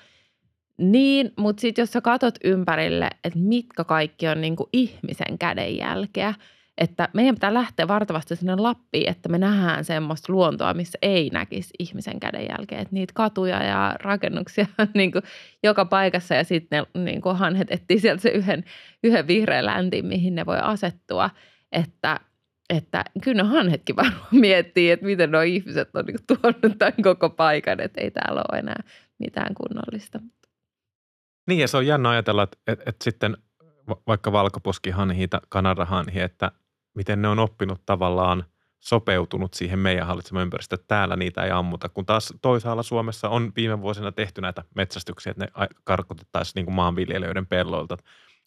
[0.78, 6.34] niin, mutta sitten jos sä katot ympärille, että mitkä kaikki on niin kuin ihmisen kädenjälkeä–
[6.78, 11.70] että meidän pitää lähteä vartavasti sinne Lappiin, että me nähdään semmoista luontoa, missä ei näkisi
[11.78, 12.78] ihmisen kädenjälkeä.
[12.78, 15.22] Että niitä katuja ja rakennuksia on niin kuin
[15.62, 18.64] joka paikassa ja sitten ne niin kuin hanhet etsii sieltä se yhden,
[19.04, 21.30] yhden vihreän läntin, mihin ne voi asettua.
[21.72, 22.20] Että,
[22.70, 27.30] että kyllä ne hanhetkin varmaan miettii, että miten nuo ihmiset on niin tuonut tämän koko
[27.30, 28.82] paikan, että ei täällä ole enää
[29.18, 30.20] mitään kunnollista.
[31.48, 33.36] Niin ja se on jännä ajatella, että, että, että sitten
[34.06, 36.52] vaikka valkoposkihanhi, kanadahanhi, että
[36.94, 38.44] miten ne on oppinut tavallaan
[38.80, 41.88] sopeutunut siihen meidän hallitsemaan ympäristöön, että täällä niitä ei ammuta.
[41.88, 46.74] Kun taas toisaalla Suomessa on viime vuosina tehty näitä metsästyksiä, että ne karkotettaisiin niin kuin
[46.74, 47.96] maanviljelijöiden pelloilta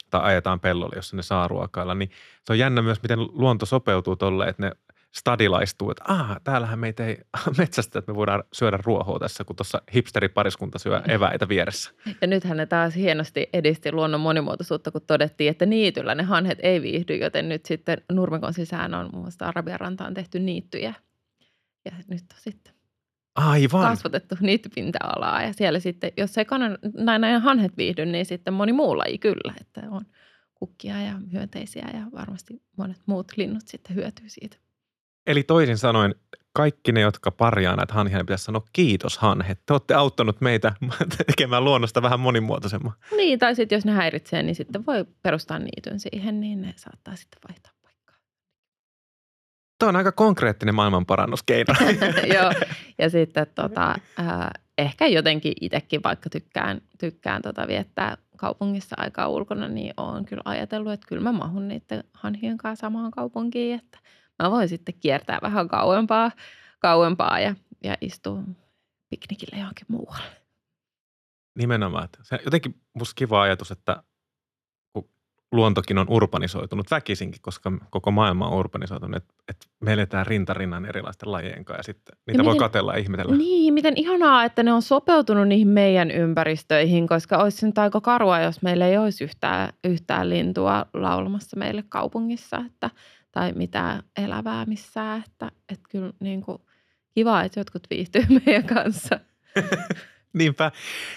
[0.09, 1.95] tai ajetaan pellolle, jossa ne saa ruokailla.
[1.95, 2.11] Niin
[2.43, 4.71] se on jännä myös, miten luonto sopeutuu tolle, että ne
[5.17, 7.17] stadilaistuu, että ah, täällähän meitä ei
[7.57, 11.91] metsästä, että me voidaan syödä ruohoa tässä, kun tuossa hipsteripariskunta syö eväitä vieressä.
[12.21, 16.81] Ja nythän ne taas hienosti edisti luonnon monimuotoisuutta, kun todettiin, että niityllä ne hanhet ei
[16.81, 20.93] viihdy, joten nyt sitten Nurmekon sisään on muun muassa Arabian rantaan tehty niittyjä.
[21.85, 22.73] Ja nyt on sitten
[23.35, 23.89] Aivan.
[23.89, 28.73] kasvatettu niittypinta-alaa ja siellä sitten, jos ei kanan, näin, näin hanhet viihdy, niin sitten moni
[28.73, 30.05] muu laji kyllä, että on
[30.55, 34.57] kukkia ja hyönteisiä ja varmasti monet muut linnut sitten hyötyy siitä.
[35.27, 36.15] Eli toisin sanoen,
[36.53, 39.59] kaikki ne, jotka parjaa näitä hanhia, niin pitäisi sanoa kiitos hanhet.
[39.65, 40.73] Te olette auttanut meitä
[41.27, 42.93] tekemään luonnosta vähän monimuotoisemman.
[43.17, 47.15] Niin, tai sitten jos ne häiritsee, niin sitten voi perustaa niityn siihen, niin ne saattaa
[47.15, 48.15] sitten vaihtaa paikkaa.
[49.79, 51.73] Tuo on aika konkreettinen maailmanparannuskeino.
[52.35, 52.51] Joo,
[52.97, 59.67] ja sitten tota, äh, ehkä jotenkin itsekin, vaikka tykkään, tykkään tota viettää kaupungissa aikaa ulkona,
[59.67, 63.99] niin olen kyllä ajatellut, että kyllä mä mahun niiden hanhien kanssa samaan kaupunkiin, että–
[64.43, 66.31] mä voin sitten kiertää vähän kauempaa,
[66.79, 68.39] kauempaa ja, ja istua
[69.09, 70.37] piknikille johonkin muualle.
[71.57, 72.09] Nimenomaan.
[72.21, 74.03] Se jotenkin musta kiva ajatus, että
[74.93, 75.09] kun
[75.51, 81.31] luontokin on urbanisoitunut väkisinkin, koska koko maailma on urbanisoitunut, että, että me eletään rintarinnan erilaisten
[81.31, 83.37] lajien kanssa ja sitten niitä ja voi miten, katella ja ihmetellä.
[83.37, 88.39] Niin, miten ihanaa, että ne on sopeutunut niihin meidän ympäristöihin, koska olisi nyt aika karua,
[88.39, 92.89] jos meillä ei olisi yhtään, yhtään lintua laulamassa meille kaupungissa, että–
[93.31, 95.23] tai mitään elävää missään.
[95.27, 96.57] Että, että kyllä niin kuin,
[97.15, 99.19] kiva, että jotkut viihtyy meidän kanssa.
[100.33, 100.71] Niinpä.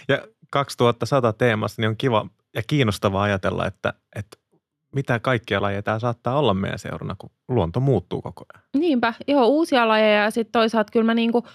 [0.09, 4.37] Ja 2100 teemassa niin on kiva ja kiinnostavaa ajatella, että, että
[4.95, 8.65] mitä kaikkia lajeja tämä saattaa olla meidän seurana, kun luonto muuttuu koko ajan.
[8.77, 11.47] Niinpä, joo, uusia lajeja ja sitten toisaalta kyllä mä niinku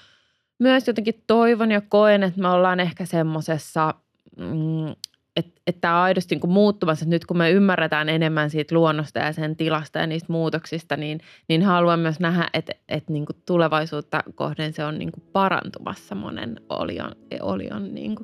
[0.59, 3.93] myös jotenkin toivon ja koen, että me ollaan ehkä semmoisessa
[4.37, 4.95] mm,
[5.35, 7.05] että et tämä on aidosti niin muuttumassa.
[7.05, 11.63] Nyt kun me ymmärretään enemmän siitä luonnosta ja sen tilasta ja niistä muutoksista, niin, niin
[11.63, 17.11] haluan myös nähdä, että et niin tulevaisuutta kohden se on niin parantumassa monen olion,
[17.41, 18.15] olion niin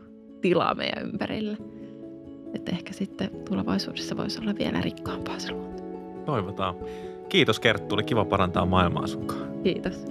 [0.42, 1.58] tila meidän ympärillä.
[2.54, 5.84] Että ehkä sitten tulevaisuudessa voisi olla vielä rikkaampaa se luonto.
[6.26, 6.76] Toivotaan.
[7.30, 9.62] Kiitos Kerttu, oli kiva parantaa maailmaa sunkaan.
[9.64, 10.06] Kiitos.